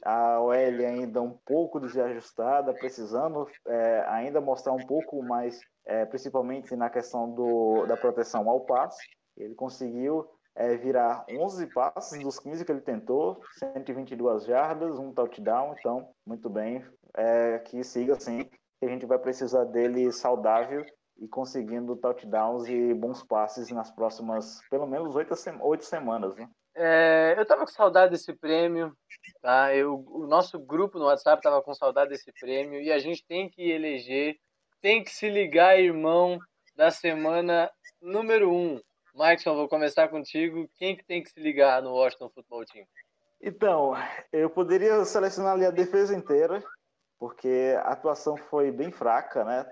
[0.09, 6.75] a OL ainda um pouco desajustada, precisando é, ainda mostrar um pouco mais, é, principalmente
[6.75, 9.07] na questão do, da proteção ao passe.
[9.37, 15.75] Ele conseguiu é, virar 11 passes dos 15 que ele tentou, 122 jardas, um touchdown,
[15.79, 16.83] então, muito bem,
[17.15, 18.49] é, que siga assim,
[18.83, 20.87] a gente vai precisar dele saudável
[21.19, 26.49] e conseguindo touchdowns e bons passes nas próximas, pelo menos, oito semanas, né?
[26.81, 28.97] É, eu tava com saudade desse prêmio,
[29.43, 29.75] tá?
[29.75, 33.51] Eu, o nosso grupo no WhatsApp tava com saudade desse prêmio e a gente tem
[33.51, 34.39] que eleger,
[34.81, 36.39] tem que se ligar, irmão,
[36.77, 37.69] da semana
[38.01, 38.81] número um.
[39.13, 40.71] Maikson, vou começar contigo.
[40.77, 42.87] Quem que tem que se ligar no Washington Football Team?
[43.43, 43.95] Então,
[44.33, 46.63] eu poderia selecionar ali a defesa inteira,
[47.19, 49.67] porque a atuação foi bem fraca, né?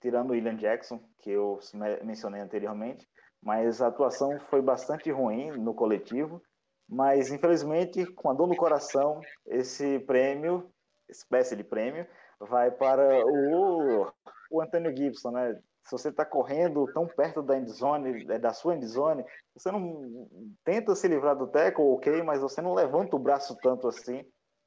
[0.00, 3.06] Tirando o William Jackson, que eu me- mencionei anteriormente,
[3.46, 6.42] mas a atuação foi bastante ruim no coletivo.
[6.88, 10.68] Mas, infelizmente, com a dor no coração, esse prêmio,
[11.08, 12.04] espécie de prêmio,
[12.40, 14.10] vai para o,
[14.50, 15.60] o Antônio Gibson, né?
[15.84, 20.28] Se você está correndo tão perto da endzone, da sua endzone, você não
[20.64, 24.24] tenta se livrar do tackle, ok, mas você não levanta o braço tanto assim.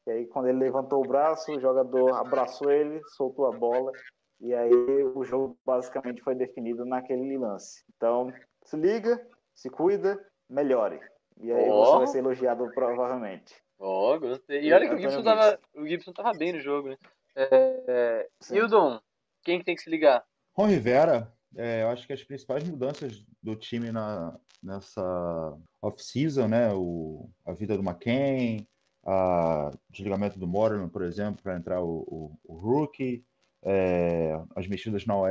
[0.07, 3.91] E aí, quando ele levantou o braço, o jogador abraçou ele, soltou a bola,
[4.39, 7.83] e aí o jogo basicamente foi definido naquele lance.
[7.97, 8.31] Então,
[8.63, 10.19] se liga, se cuida,
[10.49, 10.99] melhore.
[11.41, 11.85] E aí Ó.
[11.85, 13.55] você vai ser elogiado provavelmente.
[13.77, 14.61] Ó, gostei.
[14.61, 16.97] E olha que o Gibson tava, o Gibson tava bem no jogo, né?
[17.35, 18.57] É, é, Sim.
[18.57, 18.99] Hildon,
[19.43, 20.23] quem que tem que se ligar?
[20.53, 26.73] Ron Rivera, é, eu acho que as principais mudanças do time na, nessa off-season, né?
[26.73, 28.67] O, a vida do McCain,
[29.05, 33.23] a desligamento do Moreland, por exemplo, para entrar o, o, o Rookie,
[33.63, 35.29] é, as mexidas na OL,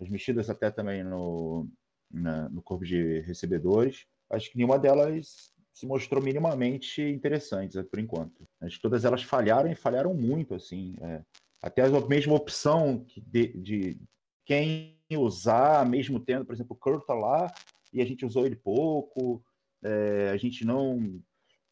[0.00, 1.68] as mexidas até também no,
[2.12, 4.06] na, no corpo de recebedores.
[4.30, 8.46] Acho que nenhuma delas se mostrou minimamente interessantes por enquanto.
[8.60, 10.94] Acho que todas elas falharam e falharam muito, assim.
[11.00, 11.22] É,
[11.62, 14.00] até a mesma opção de, de,
[14.44, 17.52] quem usar, mesmo tendo, por exemplo, o Kurt tá lá
[17.92, 19.42] e a gente usou ele pouco,
[19.82, 21.20] é, a gente não,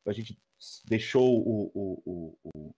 [0.07, 0.39] a gente
[0.87, 2.03] deixou o, o,
[2.45, 2.75] o,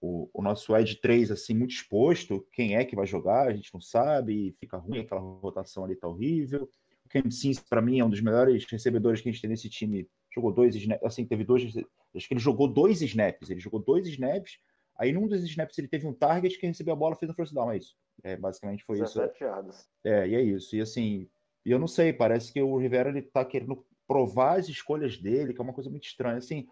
[0.00, 3.72] o, o nosso Edge 3 assim muito exposto, quem é que vai jogar, a gente
[3.72, 6.68] não sabe, fica ruim, aquela rotação ali tá horrível.
[7.14, 10.08] Cam Sims, para mim, é um dos melhores recebedores que a gente tem nesse time.
[10.34, 11.62] Jogou dois snaps, assim, teve dois.
[11.64, 13.50] Acho que ele jogou dois snaps.
[13.50, 14.58] Ele jogou dois snaps.
[14.98, 17.54] Aí, num dos snaps, ele teve um target, quem recebeu a bola fez um first
[17.54, 17.70] down.
[17.70, 17.96] É isso.
[18.22, 19.44] É, basicamente foi 17 isso.
[19.44, 19.88] Yardas.
[20.02, 20.74] É, e é isso.
[20.74, 21.28] E assim,
[21.64, 25.60] eu não sei, parece que o Rivera ele tá querendo provar as escolhas dele, que
[25.60, 26.38] é uma coisa muito estranha.
[26.38, 26.66] Assim,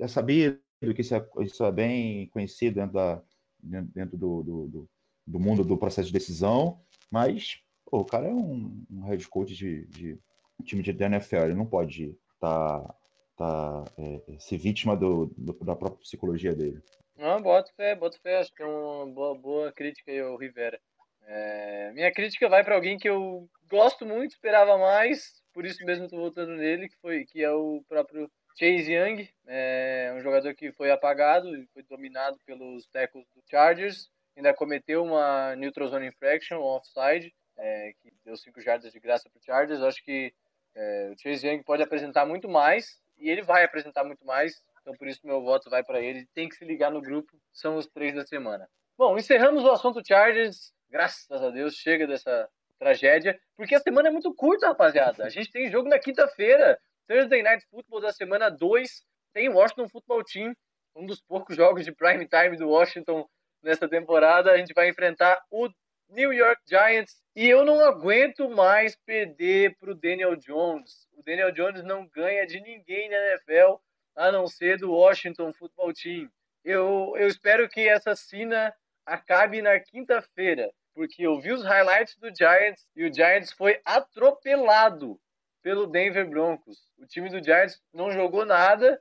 [0.00, 3.22] é sabido que isso é, isso é bem conhecido dentro, da,
[3.60, 4.90] dentro do, do, do,
[5.26, 9.86] do mundo do processo de decisão, mas o cara é um, um head coach de,
[9.86, 10.18] de
[10.64, 12.94] time de NFL, ele não pode estar tá,
[13.36, 16.82] tá, é, ser vítima do, do, da própria psicologia dele.
[17.16, 20.78] Não, boto fé, fé, acho que é uma boa, boa crítica aí ao Rivera.
[21.26, 26.04] É, minha crítica vai para alguém que eu gosto muito, esperava mais, por isso mesmo
[26.04, 30.70] estou voltando nele, que foi que é o próprio Chase Young, é um jogador que
[30.72, 36.58] foi apagado e foi dominado pelos tackles do Chargers, ainda cometeu uma neutral zone infraction,
[36.58, 39.82] um offside, é, que deu 5 jardas de graça para o Chargers.
[39.82, 40.32] Acho que
[40.74, 44.94] é, o Chase Young pode apresentar muito mais e ele vai apresentar muito mais, então
[44.94, 46.26] por isso meu voto vai para ele.
[46.34, 48.68] Tem que se ligar no grupo, são os três da semana.
[48.96, 54.10] Bom, encerramos o assunto Chargers, graças a Deus, chega dessa tragédia, porque a semana é
[54.10, 55.24] muito curta, rapaziada.
[55.24, 56.78] A gente tem jogo na quinta-feira.
[57.08, 60.54] Thursday Night Football da semana 2 tem Washington Football Team,
[60.94, 63.26] um dos poucos jogos de prime time do Washington
[63.62, 64.50] nessa temporada.
[64.50, 65.68] A gente vai enfrentar o
[66.08, 71.06] New York Giants e eu não aguento mais perder para o Daniel Jones.
[71.12, 73.76] O Daniel Jones não ganha de ninguém na NFL
[74.14, 76.30] a não ser do Washington Football Team.
[76.64, 82.34] Eu, eu espero que essa cena acabe na quinta-feira, porque eu vi os highlights do
[82.34, 85.20] Giants e o Giants foi atropelado
[85.62, 86.78] pelo Denver Broncos.
[86.96, 89.00] O time do Giants não jogou nada.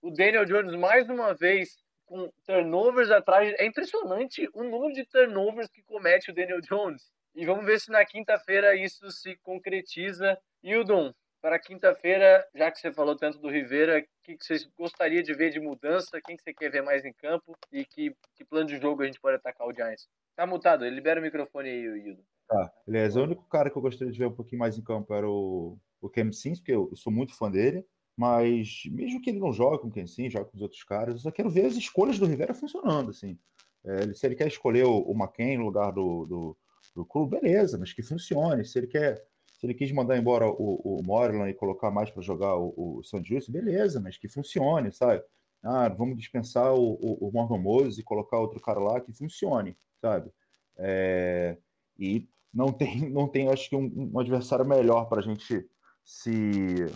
[0.00, 3.54] O Daniel Jones, mais uma vez, com turnovers atrás.
[3.58, 7.10] É impressionante o número de turnovers que comete o Daniel Jones.
[7.34, 10.38] E vamos ver se na quinta-feira isso se concretiza.
[10.62, 15.22] Hildon, para quinta-feira, já que você falou tanto do Rivera, o que, que você gostaria
[15.22, 16.20] de ver de mudança?
[16.24, 17.56] Quem que você quer ver mais em campo?
[17.72, 20.08] E que, que plano de jogo a gente pode atacar o Giants?
[20.36, 22.22] Tá mutado, libera o microfone aí, Hildon.
[22.48, 23.20] Tá, beleza.
[23.20, 25.78] O único cara que eu gostaria de ver um pouquinho mais em campo era o
[26.04, 27.84] o Cam Sims, porque eu, sou muito fã dele,
[28.16, 31.20] mas mesmo que ele não jogue com quem sim, jogue com os outros caras, eu
[31.20, 33.38] só quero ver as escolhas do Rivera funcionando, assim.
[33.84, 36.56] É, se ele quer escolher o, o McCain no lugar do, do,
[36.94, 38.64] do Cru, beleza, mas que funcione.
[38.64, 39.22] Se ele quer,
[39.58, 43.02] se ele quis mandar embora o, o Moreland e colocar mais para jogar o, o
[43.02, 45.22] Sanjus, beleza, mas que funcione, sabe?
[45.62, 49.76] Ah, vamos dispensar o, o, o Morgan Moses e colocar outro cara lá que funcione,
[50.00, 50.30] sabe?
[50.76, 51.56] É,
[51.98, 55.66] e não tem, não tem, acho que um, um adversário melhor para a gente
[56.04, 56.86] se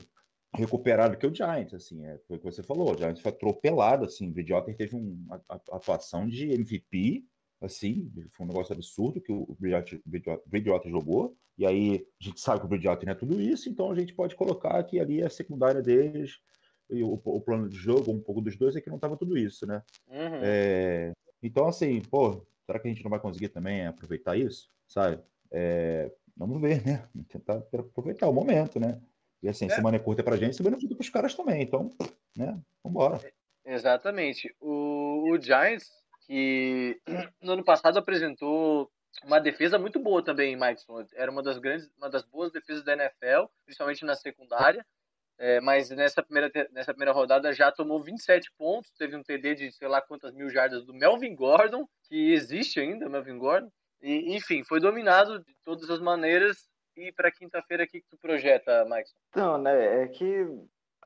[0.58, 3.30] recuperar do que o Giants, assim, é, foi o que você falou, o Giants foi
[3.30, 7.24] atropelado, assim, o Bridgewater teve uma atuação de MVP,
[7.60, 10.00] assim, foi um negócio absurdo que o Bridgewater,
[10.46, 13.90] Bridgewater jogou, e aí a gente sabe que o Bridgewater não é tudo isso, então
[13.90, 16.38] a gente pode colocar que ali a secundária deles
[16.90, 19.36] e o, o plano de jogo, um pouco dos dois, é que não estava tudo
[19.36, 19.82] isso, né?
[20.08, 20.40] Uhum.
[20.42, 25.20] É, então, assim, pô, será que a gente não vai conseguir também aproveitar isso, sabe?
[25.50, 27.08] É, vamos ver, né?
[27.28, 29.00] Tentar aproveitar o momento, né?
[29.42, 29.70] E assim, é.
[29.70, 31.62] semana é curta pra gente, semana é curta pros caras também.
[31.62, 31.90] Então,
[32.36, 32.58] né?
[32.84, 33.20] Vambora.
[33.64, 34.54] Exatamente.
[34.60, 35.90] O, o Giants,
[36.26, 37.00] que
[37.42, 38.90] no ano passado apresentou
[39.24, 41.04] uma defesa muito boa também, Mikeson.
[41.14, 44.84] Era uma das grandes, uma das boas defesas da NFL, principalmente na secundária.
[45.40, 49.72] É, mas nessa primeira, nessa primeira rodada já tomou 27 pontos, teve um TD de
[49.72, 53.70] sei lá quantas mil jardas do Melvin Gordon, que existe ainda, Melvin Gordon.
[54.02, 56.68] E, enfim, foi dominado de todas as maneiras.
[56.98, 59.14] E para quinta-feira, o que, que tu projeta, Max?
[59.34, 60.02] Não, né?
[60.02, 60.46] É que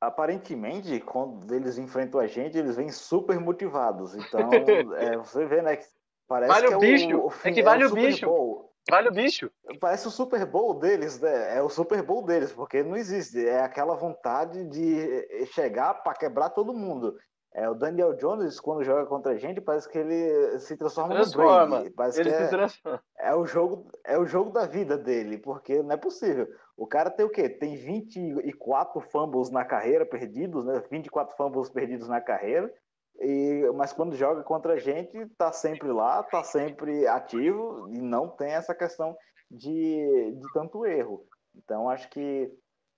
[0.00, 4.14] aparentemente, quando eles enfrentam a gente, eles vêm super motivados.
[4.14, 4.50] Então,
[4.98, 5.76] é, você vê, né?
[5.76, 5.86] Que
[6.26, 7.10] parece vale que o bicho.
[7.10, 8.26] É, o, o é que vale é o, o bicho.
[8.26, 8.72] Bowl.
[8.90, 9.50] Vale o bicho.
[9.78, 11.56] Parece o Super Bowl deles, né?
[11.56, 13.46] É o Super Bowl deles, porque não existe.
[13.46, 17.16] É aquela vontade de chegar para quebrar todo mundo.
[17.54, 21.64] É, o Daniel Jones, quando joga contra a gente, parece que ele se transforma, transforma.
[21.64, 21.90] no Brady.
[21.90, 23.02] Parece ele que se é, transforma.
[23.18, 26.48] É o, jogo, é o jogo da vida dele, porque não é possível.
[26.76, 27.48] O cara tem o quê?
[27.50, 30.82] Tem 24 fumbles na carreira perdidos, né?
[30.90, 32.72] 24 fumbles perdidos na carreira.
[33.20, 38.28] E, mas quando joga contra a gente, tá sempre lá, tá sempre ativo e não
[38.28, 39.14] tem essa questão
[39.50, 41.26] de, de tanto erro.
[41.54, 42.50] Então acho que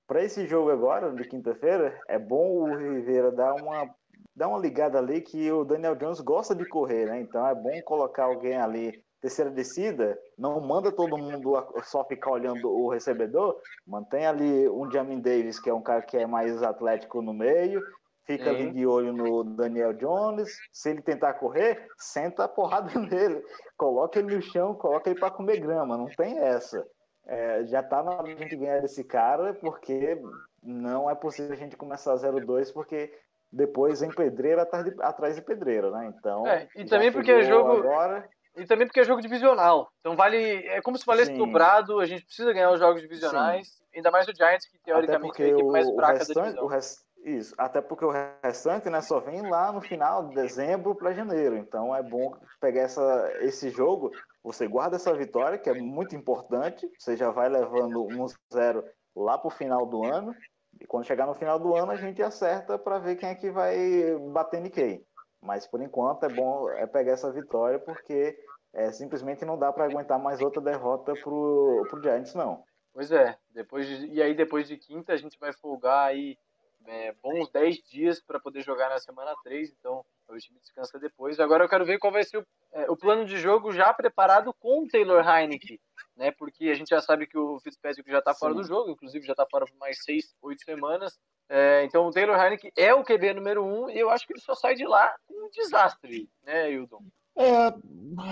[0.07, 3.93] para esse jogo agora, de quinta-feira, é bom o Rivera dar uma,
[4.35, 7.21] dar uma ligada ali que o Daniel Jones gosta de correr, né?
[7.21, 12.69] Então é bom colocar alguém ali, terceira descida, não manda todo mundo só ficar olhando
[12.69, 17.23] o recebedor, mantém ali um Jamin Davis, que é um cara que é mais atlético
[17.23, 17.81] no meio,
[18.27, 20.51] fica ali de olho no Daniel Jones.
[20.73, 23.43] Se ele tentar correr, senta a porrada nele.
[23.77, 25.97] Coloca ele no chão, coloca ele para comer grama.
[25.97, 26.85] Não tem essa
[27.27, 30.21] é, já tá na hora de a gente ganhar desse cara, porque
[30.63, 33.13] não é possível a gente começar 0-2, porque
[33.55, 36.13] depois em pedreira atrás de, atrás de pedreira, né?
[36.17, 36.47] Então.
[36.47, 37.73] É, e também porque é jogo.
[37.73, 38.29] Agora...
[38.57, 39.91] E também porque é jogo divisional.
[40.01, 40.39] Então vale.
[40.69, 41.39] É como se valesse Sim.
[41.39, 43.69] dobrado, a gente precisa ganhar os jogos divisionais.
[43.69, 43.85] Sim.
[43.97, 46.67] Ainda mais o Giants, que teoricamente é a equipe mais fraca restante, da divisão.
[46.67, 46.99] Rest...
[47.25, 48.11] Isso, até porque o
[48.43, 51.57] restante né, só vem lá no final de dezembro para janeiro.
[51.57, 54.13] Então é bom pegar essa, esse jogo
[54.45, 58.85] você guarda essa vitória, que é muito importante, você já vai levando 1-0
[59.17, 60.35] lá para o final do ano,
[60.81, 63.51] e quando chegar no final do ano a gente acerta para ver quem é que
[63.51, 65.05] vai bater em.
[65.41, 68.39] Mas por enquanto é bom é pegar essa vitória, porque
[68.73, 72.65] é, simplesmente não dá para aguentar mais outra derrota pro, pro Giants, não.
[72.93, 76.39] Pois é, depois de, e aí depois de quinta a gente vai folgar aí
[76.87, 81.39] é, bons 10 dias para poder jogar na semana 3, então o time descansa depois.
[81.39, 84.53] Agora eu quero ver qual vai ser o, é, o plano de jogo já preparado
[84.55, 85.81] com o Taylor Heineke,
[86.17, 86.31] né?
[86.33, 89.33] Porque a gente já sabe que o Fitzpatrick já está fora do jogo, inclusive já
[89.33, 91.19] está fora por mais 6, 8 semanas.
[91.49, 94.33] É, então o Taylor Heineke é o QB número 1 um, e eu acho que
[94.33, 97.03] ele só sai de lá com um desastre, né, Hildon?
[97.37, 97.67] É...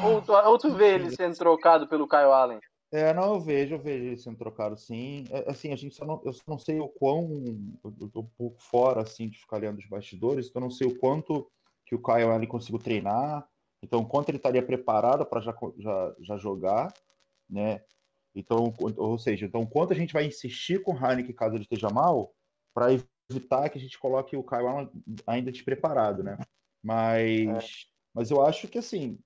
[0.06, 2.60] Ou, tu, ou tu vê ele sendo trocado pelo Kyle Allen?
[2.92, 5.24] É, não, eu vejo, eu vejo ele sendo trocado sim.
[5.30, 7.42] É, assim, a gente só não, eu só não sei o quão.
[7.82, 10.86] Eu tô um pouco fora, assim, de ficar olhando os bastidores, então eu não sei
[10.86, 11.50] o quanto
[11.92, 13.46] que o Kyle Allen conseguiu treinar,
[13.82, 16.92] então o quanto ele estaria preparado para já, já, já jogar,
[17.48, 17.84] né?
[18.34, 21.90] Então, ou seja, então quanto a gente vai insistir com o Heineken caso ele esteja
[21.90, 22.34] mal,
[22.72, 22.86] para
[23.30, 24.90] evitar que a gente coloque o Kyle Allen
[25.26, 26.38] ainda despreparado, né?
[26.82, 27.58] Mas, é.
[28.14, 29.18] mas eu acho que assim,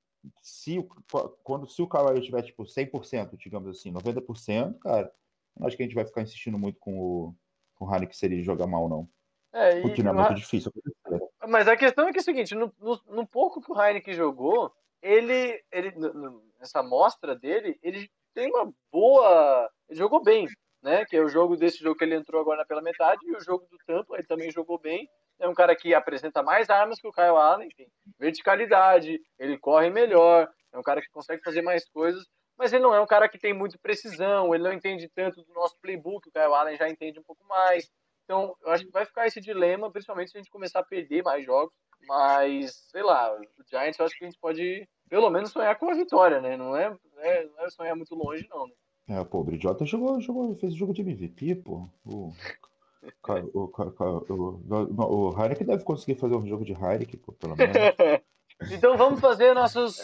[0.43, 0.89] se o,
[1.45, 5.13] quando se o Kawhi tiver tipo 100%, digamos assim, 90%, cara,
[5.57, 7.37] não acho que a gente vai ficar insistindo muito com o
[7.77, 9.09] com o Heineken se ele jogar mal não.
[9.53, 10.73] É, Porque não é muito difícil.
[11.49, 14.15] Mas a questão é que é o seguinte, no, no, no pouco que o Heineken
[14.15, 15.93] jogou, ele, ele
[16.59, 20.47] nessa amostra dele, ele tem uma boa, ele jogou bem,
[20.83, 21.05] né?
[21.05, 23.67] Que é o jogo desse jogo que ele entrou agora pela metade e o jogo
[23.71, 27.13] do Tampa, ele também jogou bem é um cara que apresenta mais armas que o
[27.13, 27.87] Kyle Allen, enfim,
[28.19, 32.25] verticalidade, ele corre melhor, é um cara que consegue fazer mais coisas,
[32.57, 35.53] mas ele não é um cara que tem muito precisão, ele não entende tanto do
[35.53, 37.91] nosso playbook, o Kyle Allen já entende um pouco mais.
[38.27, 41.23] Então, eu acho que vai ficar esse dilema, principalmente se a gente começar a perder
[41.23, 41.73] mais jogos.
[42.07, 45.89] Mas, sei lá, o Giants eu acho que a gente pode, pelo menos, sonhar com
[45.89, 46.57] a vitória, né?
[46.57, 48.67] Não é, é, não é sonhar muito longe, não.
[48.67, 48.73] Né?
[49.09, 51.89] É, pô, o Bridgewater jogou, jogou, fez jogo de MVP, pô.
[52.05, 52.33] O
[53.55, 57.77] o, o, o, o Heineken deve conseguir fazer um jogo de Heineken, pelo menos.
[58.73, 59.99] então vamos fazer nossos,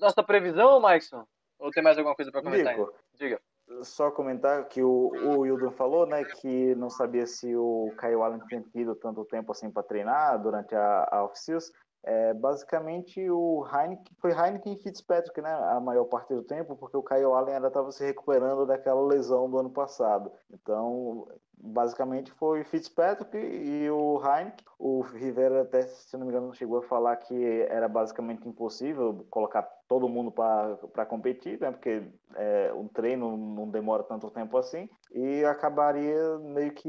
[0.00, 1.24] nossa previsão, Maikson?
[1.58, 2.74] Ou tem mais alguma coisa para comentar?
[2.74, 3.40] Digo, Diga.
[3.82, 8.40] Só comentar que o, o Wildon falou, né, que não sabia se o Kyle Allen
[8.48, 11.72] tinha tido tanto tempo assim para treinar durante a, a off-season.
[12.02, 16.96] É, basicamente o Heineken foi Heineken e Fitzpatrick, né, a maior parte do tempo, porque
[16.96, 20.32] o Kyle Allen ainda estava se recuperando daquela lesão do ano passado.
[20.50, 21.26] Então,
[21.62, 24.64] basicamente foi Fitzpatrick e o Heineken.
[24.78, 29.62] O Rivera até, se não me engano, chegou a falar que era basicamente impossível colocar
[29.86, 32.02] todo mundo para competir, né, porque
[32.34, 36.88] é, o treino não demora tanto tempo assim e acabaria meio que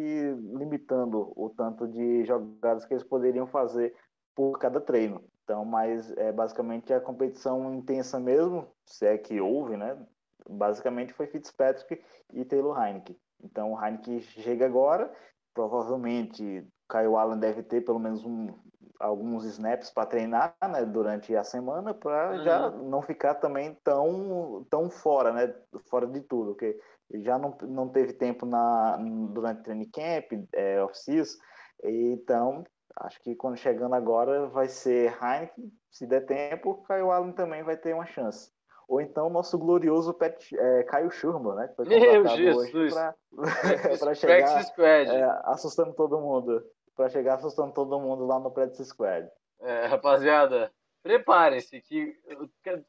[0.54, 3.93] limitando o tanto de jogadas que eles poderiam fazer
[4.42, 5.24] por cada treino.
[5.44, 9.96] Então, mas é basicamente a competição intensa mesmo, se é que houve, né?
[10.50, 13.16] Basicamente foi Fitzpatrick e Taylor Heineken.
[13.44, 15.14] Então, o Heineken chega agora,
[15.54, 18.48] provavelmente Kyle Allen deve ter pelo menos um,
[19.00, 22.44] alguns snaps para treinar né, durante a semana para uhum.
[22.44, 25.54] já não ficar também tão, tão fora, né,
[25.88, 26.80] fora de tudo, porque
[27.14, 28.98] já não, não teve tempo na,
[29.30, 31.38] durante training camp, é, off-season,
[31.84, 32.64] então
[32.98, 37.78] Acho que quando chegando agora vai ser Heineken, se der tempo, Caio Allen também vai
[37.78, 38.52] ter uma chance.
[38.88, 41.68] Ou então nosso glorioso Pet, é, Caio Schurman, né?
[41.70, 42.94] Que foi Meu Jesus!
[44.00, 46.62] Para chegar é, assustando todo mundo.
[46.96, 49.30] Para chegar assustando todo mundo lá no Practice Squad.
[49.62, 50.72] É, rapaziada,
[51.02, 52.14] preparem-se que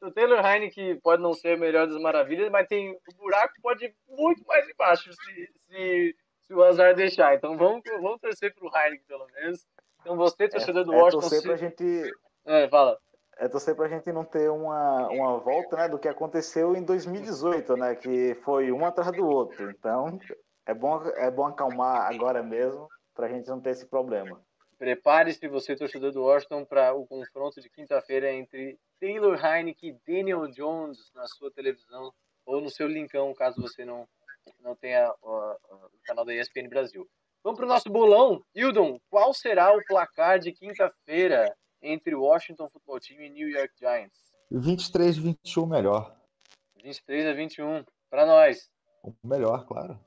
[0.01, 3.85] o Taylor Heineken pode não ser o melhor das maravilhas, mas tem o buraco pode
[3.85, 7.35] ir muito mais embaixo se, se, se o azar deixar.
[7.35, 9.65] Então vamos, vamos torcer pro Heineken pelo menos.
[10.03, 11.17] Então você, torcedor do é, Washington...
[11.17, 12.11] É torcer pra gente...
[12.45, 12.99] É, fala.
[13.37, 17.75] É torcer pra gente não ter uma, uma volta né, do que aconteceu em 2018,
[17.77, 17.95] né?
[17.95, 19.71] Que foi um atrás do outro.
[19.71, 20.19] Então,
[20.65, 24.39] é bom, é bom acalmar agora mesmo pra gente não ter esse problema.
[24.77, 30.45] Prepare-se, você, torcedor do Washington, para o confronto de quinta-feira entre Taylor Heineke e Daniel
[30.47, 32.13] Jones na sua televisão
[32.45, 34.05] ou no seu linkão, caso você não,
[34.59, 37.07] não tenha ó, o canal da ESPN Brasil.
[37.43, 38.41] Vamos para o nosso bolão.
[38.55, 44.17] Hildon, qual será o placar de quinta-feira entre Washington Football Team e New York Giants?
[44.49, 46.15] 23, 21 melhor.
[46.83, 47.83] 23 a 21.
[48.09, 48.69] Para nós.
[49.03, 49.99] O melhor, claro.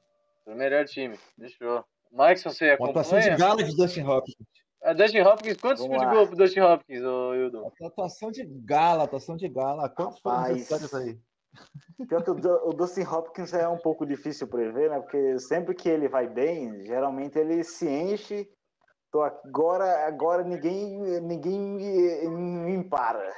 [0.47, 1.19] O melhor time.
[1.39, 1.85] Fechou.
[2.13, 3.49] Max, você Pontuação de acompanha?
[3.49, 4.37] gala de Dustin Hopkins.
[4.83, 6.15] A Dustin Hopkins, quantos Vamos field lá.
[6.15, 7.71] goal pro Dustin Hopkins, ô Hildon?
[7.83, 9.89] Atuação de gala, atuação de gala.
[9.91, 11.19] Quantos foram necessários aí?
[12.09, 15.01] Pior que o, o Dustin Hopkins é um pouco difícil prever, né?
[15.01, 18.49] Porque sempre que ele vai bem, geralmente ele se enche.
[19.11, 23.33] Tô agora, agora ninguém, ninguém me, me para.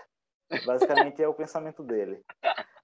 [0.66, 2.20] Basicamente é o pensamento dele.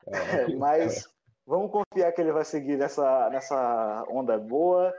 [0.06, 1.08] É, Mas
[1.46, 4.92] vamos confiar que ele vai seguir nessa, nessa onda boa.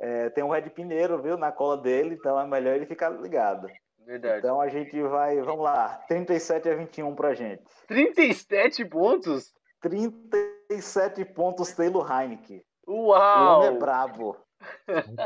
[0.00, 3.68] É, tem um Red Pineiro, viu, na cola dele, então é melhor ele ficar ligado.
[4.04, 4.38] Verdade.
[4.38, 7.62] Então a gente vai, vamos lá, 37 a 21 pra gente.
[7.86, 9.52] 37 pontos?
[9.82, 12.64] 37 pontos Taylor Heineke.
[12.86, 13.58] O Uau!
[13.60, 14.36] homem é brabo.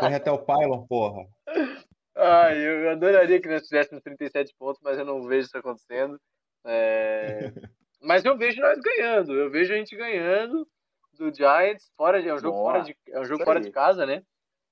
[0.01, 1.27] Correr até o Pylon, porra.
[2.17, 6.19] Ai, eu adoraria que nós tivéssemos 37 pontos, mas eu não vejo isso acontecendo.
[6.65, 7.53] É,
[8.03, 9.33] Mas eu vejo nós ganhando.
[9.35, 10.67] Eu vejo a gente ganhando
[11.15, 11.91] do Giants.
[11.97, 12.29] Fora de...
[12.29, 12.73] É um jogo, Boa.
[12.73, 12.97] fora de...
[13.09, 14.23] É um jogo fora de casa, né?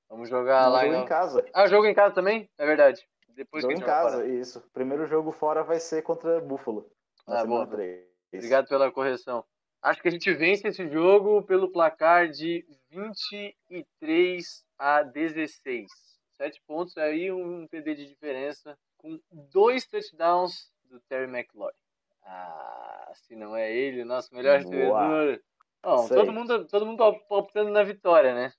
[0.09, 1.03] Vamos jogar Não, lá jogo em...
[1.03, 1.45] em casa.
[1.55, 2.49] Ah, jogo em casa também?
[2.59, 3.07] É verdade.
[3.30, 4.28] Depois Jogo que em casa, fora.
[4.28, 4.61] isso.
[4.72, 6.89] Primeiro jogo fora vai ser contra Buffalo.
[7.26, 7.66] Na Ah.
[7.66, 8.05] 3.
[8.32, 9.45] Obrigado pela correção.
[9.85, 15.87] Acho que a gente vence esse jogo pelo placar de 23 a 16.
[16.32, 19.20] Sete pontos aí, um TD de diferença, com
[19.53, 21.76] dois touchdowns do Terry McLaurin.
[22.24, 25.39] Ah, se não é ele, o nosso melhor recebedor.
[25.82, 26.16] Bom, Sei.
[26.16, 28.53] todo mundo, todo mundo tá optando na vitória, né?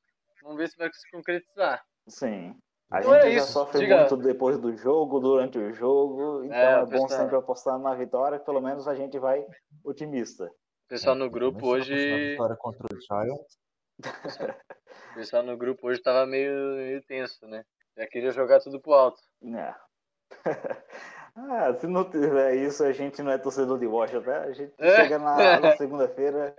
[0.44, 1.84] Vamos ver se vai se concretizar.
[2.08, 2.56] Sim.
[2.92, 3.98] A Então é gente já isso, sofre diga.
[3.98, 6.44] muito depois do jogo, durante o jogo.
[6.44, 9.44] Então É, é, bom sempre apostar na vitória, pelo menos a gente vai
[9.84, 10.48] otimista.
[10.86, 11.96] O pessoal no grupo uma hoje.
[12.32, 13.58] Vitória contra o Giants.
[15.12, 17.64] O pessoal no grupo hoje tava meio, meio tenso, né?
[17.98, 19.22] Já queria jogar tudo pro alto.
[19.46, 19.74] É.
[21.38, 24.38] ah, se não tiver isso, a gente não é torcedor de Washington, né?
[24.40, 24.96] A gente É.
[24.98, 26.54] chega na, na segunda-feira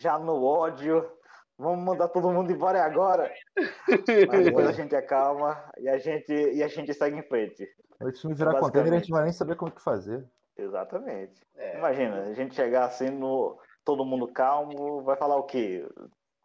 [0.00, 1.08] já no ódio.
[1.56, 3.32] Vamos mandar todo mundo embora agora.
[3.56, 7.64] Mas depois a gente acalma e a gente, e a gente segue em frente.
[8.00, 10.28] O time virar container, a gente não vai nem saber como que fazer.
[10.56, 11.42] Exatamente.
[11.56, 11.76] É.
[11.78, 15.86] Imagina, a gente chegar assim no todo mundo calmo, vai falar o quê?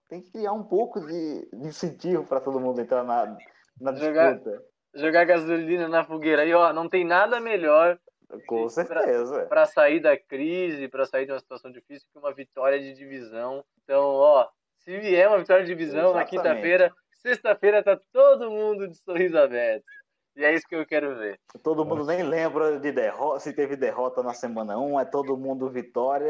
[0.07, 3.37] Tem que criar um pouco de, de incentivo para todo mundo entrar na,
[3.79, 4.61] na Jogar- disputa.
[4.93, 6.45] jogar gasolina na fogueira.
[6.45, 7.97] E ó, não tem nada melhor
[8.47, 9.45] Com certeza.
[9.47, 13.63] para sair da crise, para sair de uma situação difícil que uma vitória de divisão.
[13.83, 14.47] Então, ó,
[14.79, 16.29] se vier uma vitória de divisão na Exatamente.
[16.29, 19.85] quinta-feira, sexta-feira tá todo mundo de sorriso aberto.
[20.35, 21.39] E é isso que eu quero ver.
[21.61, 25.69] Todo mundo nem lembra de derrota, se teve derrota na semana 1, é todo mundo
[25.69, 26.29] vitória,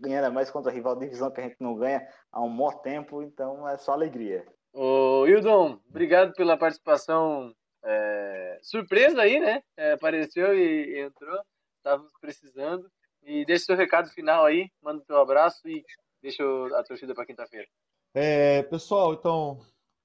[0.00, 3.22] ganhando mais contra rival de divisão que a gente não ganha há um maior tempo,
[3.22, 4.44] então é só alegria.
[4.72, 7.52] Ô, Hildon, obrigado pela participação
[7.84, 9.62] é, surpresa aí, né?
[9.76, 11.40] É, apareceu e, e entrou.
[11.78, 12.88] Estávamos precisando.
[13.22, 15.84] E deixa seu recado final aí, manda o teu abraço e
[16.22, 16.42] deixa
[16.76, 17.66] a torcida para quinta-feira.
[18.14, 19.58] É, pessoal, então,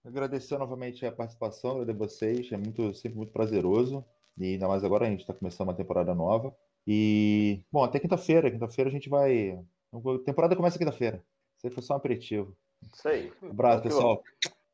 [0.06, 4.04] agradecer novamente a participação, agradecer vocês, é muito, sempre muito prazeroso,
[4.38, 6.56] e ainda mais agora a gente está começando uma temporada nova.
[6.86, 9.58] E, bom, até quinta-feira, quinta-feira a gente vai.
[9.94, 11.24] A temporada começa quinta-feira.
[11.58, 12.56] Isso aí foi só um aperitivo.
[12.94, 13.32] Isso aí.
[13.42, 14.22] Um abraço, pessoal.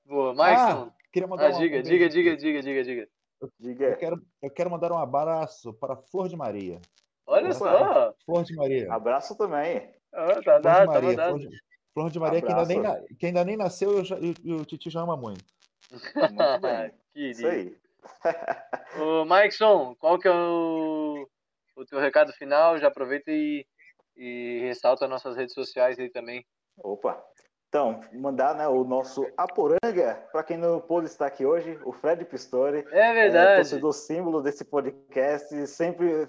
[0.05, 0.91] Boa, Maicon.
[1.11, 2.09] Queria mandar Ah, um- diga, um diga, beijo.
[2.15, 3.07] diga, diga, diga, diga.
[3.41, 3.95] Eu Diga.
[3.95, 6.81] quero, eu quero mandar um abraço para a Flor de Maria.
[7.25, 8.13] Olha só.
[8.25, 8.91] Flor de Maria.
[8.91, 9.93] Abraço também.
[10.11, 11.39] Ah, tá Flor de dado, tá Maria, mandado.
[11.39, 11.59] Flor de,
[11.93, 12.81] Flor de Maria que ainda, nem,
[13.17, 15.43] que ainda nem nasceu eu já- e e o Titi já ama muito.
[15.91, 16.91] Muito bem.
[17.15, 17.75] Isso aí.
[18.99, 21.27] Ô, Maicon, qual que é o,
[21.75, 22.77] o teu recado final?
[22.79, 23.65] Já aproveita e,
[24.15, 26.45] e ressalta nossas redes sociais aí também.
[26.77, 27.21] Opa.
[27.67, 32.25] Então, mandar né, o nosso Aporanga, para quem não pôde estar aqui hoje, o Fred
[32.25, 32.83] Pistori.
[32.91, 33.55] É É, verdade.
[33.57, 35.67] torcedor símbolo desse podcast.
[35.67, 36.25] Sempre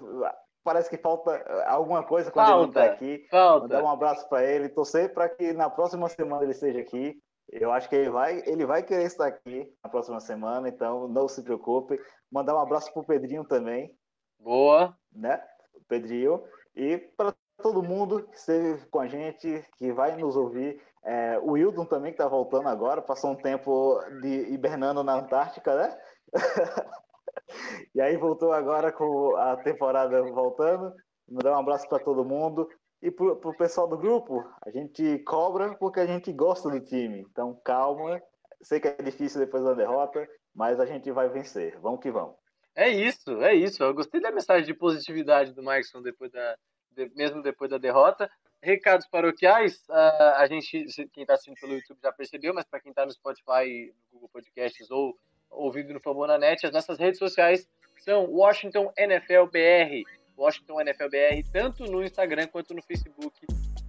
[0.63, 1.31] parece que falta
[1.67, 2.79] alguma coisa quando ele não Falta.
[2.81, 3.27] está aqui.
[3.31, 3.83] Mandar Falta.
[3.83, 7.17] um abraço para ele, torcer para que na próxima semana ele esteja aqui.
[7.51, 11.27] Eu acho que ele vai, ele vai querer estar aqui na próxima semana, então não
[11.27, 11.99] se preocupe.
[12.31, 13.93] Mandar um abraço para o Pedrinho também,
[14.39, 14.95] Boa.
[15.11, 15.43] né?
[15.73, 16.41] O Pedrinho.
[16.73, 20.81] E para todo mundo que esteve com a gente, que vai nos ouvir.
[21.03, 25.75] É, o Wildon também, que está voltando agora, passou um tempo de hibernando na Antártica,
[25.75, 25.97] né?
[27.95, 30.93] e aí voltou agora com a temporada voltando.
[31.29, 32.67] Mandar um abraço para todo mundo.
[33.01, 37.25] E pro, pro pessoal do grupo, a gente cobra porque a gente gosta do time.
[37.31, 38.21] Então, calma.
[38.61, 41.79] Sei que é difícil depois da derrota, mas a gente vai vencer.
[41.79, 42.35] Vamos que vamos.
[42.75, 43.83] É isso, é isso.
[43.83, 46.55] Eu gostei da mensagem de positividade do Markson depois da,
[46.91, 48.29] de, mesmo depois da derrota.
[48.61, 52.91] Recados paroquiais, uh, a gente, quem está assistindo pelo YouTube já percebeu, mas para quem
[52.91, 55.17] está no Spotify, no Google Podcasts ou
[55.51, 57.67] ouvindo no Fambonanet, as nossas redes sociais
[57.99, 60.03] são Washington NFL BR,
[60.37, 63.39] Washington NFL BR, tanto no Instagram quanto no Facebook,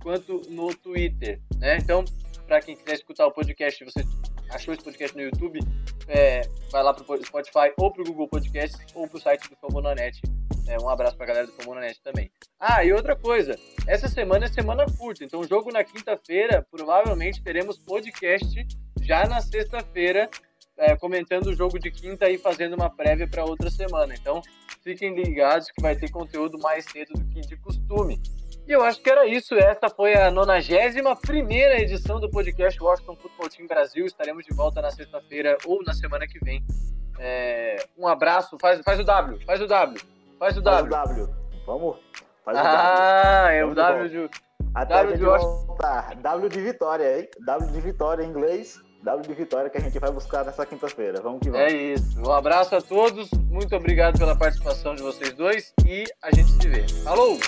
[0.03, 1.79] quanto no Twitter, né?
[1.79, 2.05] Então,
[2.47, 4.05] para quem quiser escutar o podcast, você
[4.51, 5.61] achou esse podcast no YouTube,
[6.09, 10.21] é, vai lá pro Spotify ou pro Google Podcast ou pro site do Fambonanet.
[10.69, 12.31] É, um abraço pra galera do Fambonanet também.
[12.61, 17.79] Ah, e outra coisa, essa semana é semana curta, então jogo na quinta-feira, provavelmente teremos
[17.79, 18.67] podcast
[19.01, 20.29] já na sexta-feira,
[20.77, 24.15] é, comentando o jogo de quinta e fazendo uma prévia para outra semana.
[24.15, 24.43] Então,
[24.83, 28.21] fiquem ligados que vai ter conteúdo mais cedo do que de costume.
[28.67, 29.55] E eu acho que era isso.
[29.55, 34.07] Essa foi a 91 primeira edição do podcast Washington Football Team Brasil.
[34.07, 36.65] Estaremos de volta na sexta-feira ou na semana que vem.
[37.19, 38.57] É, um abraço.
[38.61, 39.45] Faz, faz o W.
[39.45, 40.01] Faz o W.
[40.39, 40.91] Faz o W.
[40.91, 41.37] Faz o W.
[41.67, 41.97] Vamos.
[42.45, 43.57] Faz o ah, w.
[43.57, 44.31] é o W de.
[44.75, 46.15] Até w de voltar.
[46.17, 47.29] W de vitória, hein?
[47.45, 48.81] W de vitória em inglês.
[49.03, 51.21] W de vitória que a gente vai buscar nessa quinta-feira.
[51.21, 51.67] Vamos que vamos.
[51.67, 52.21] É isso.
[52.21, 53.31] Um abraço a todos.
[53.51, 56.87] Muito obrigado pela participação de vocês dois e a gente se vê.
[57.05, 57.39] Falou!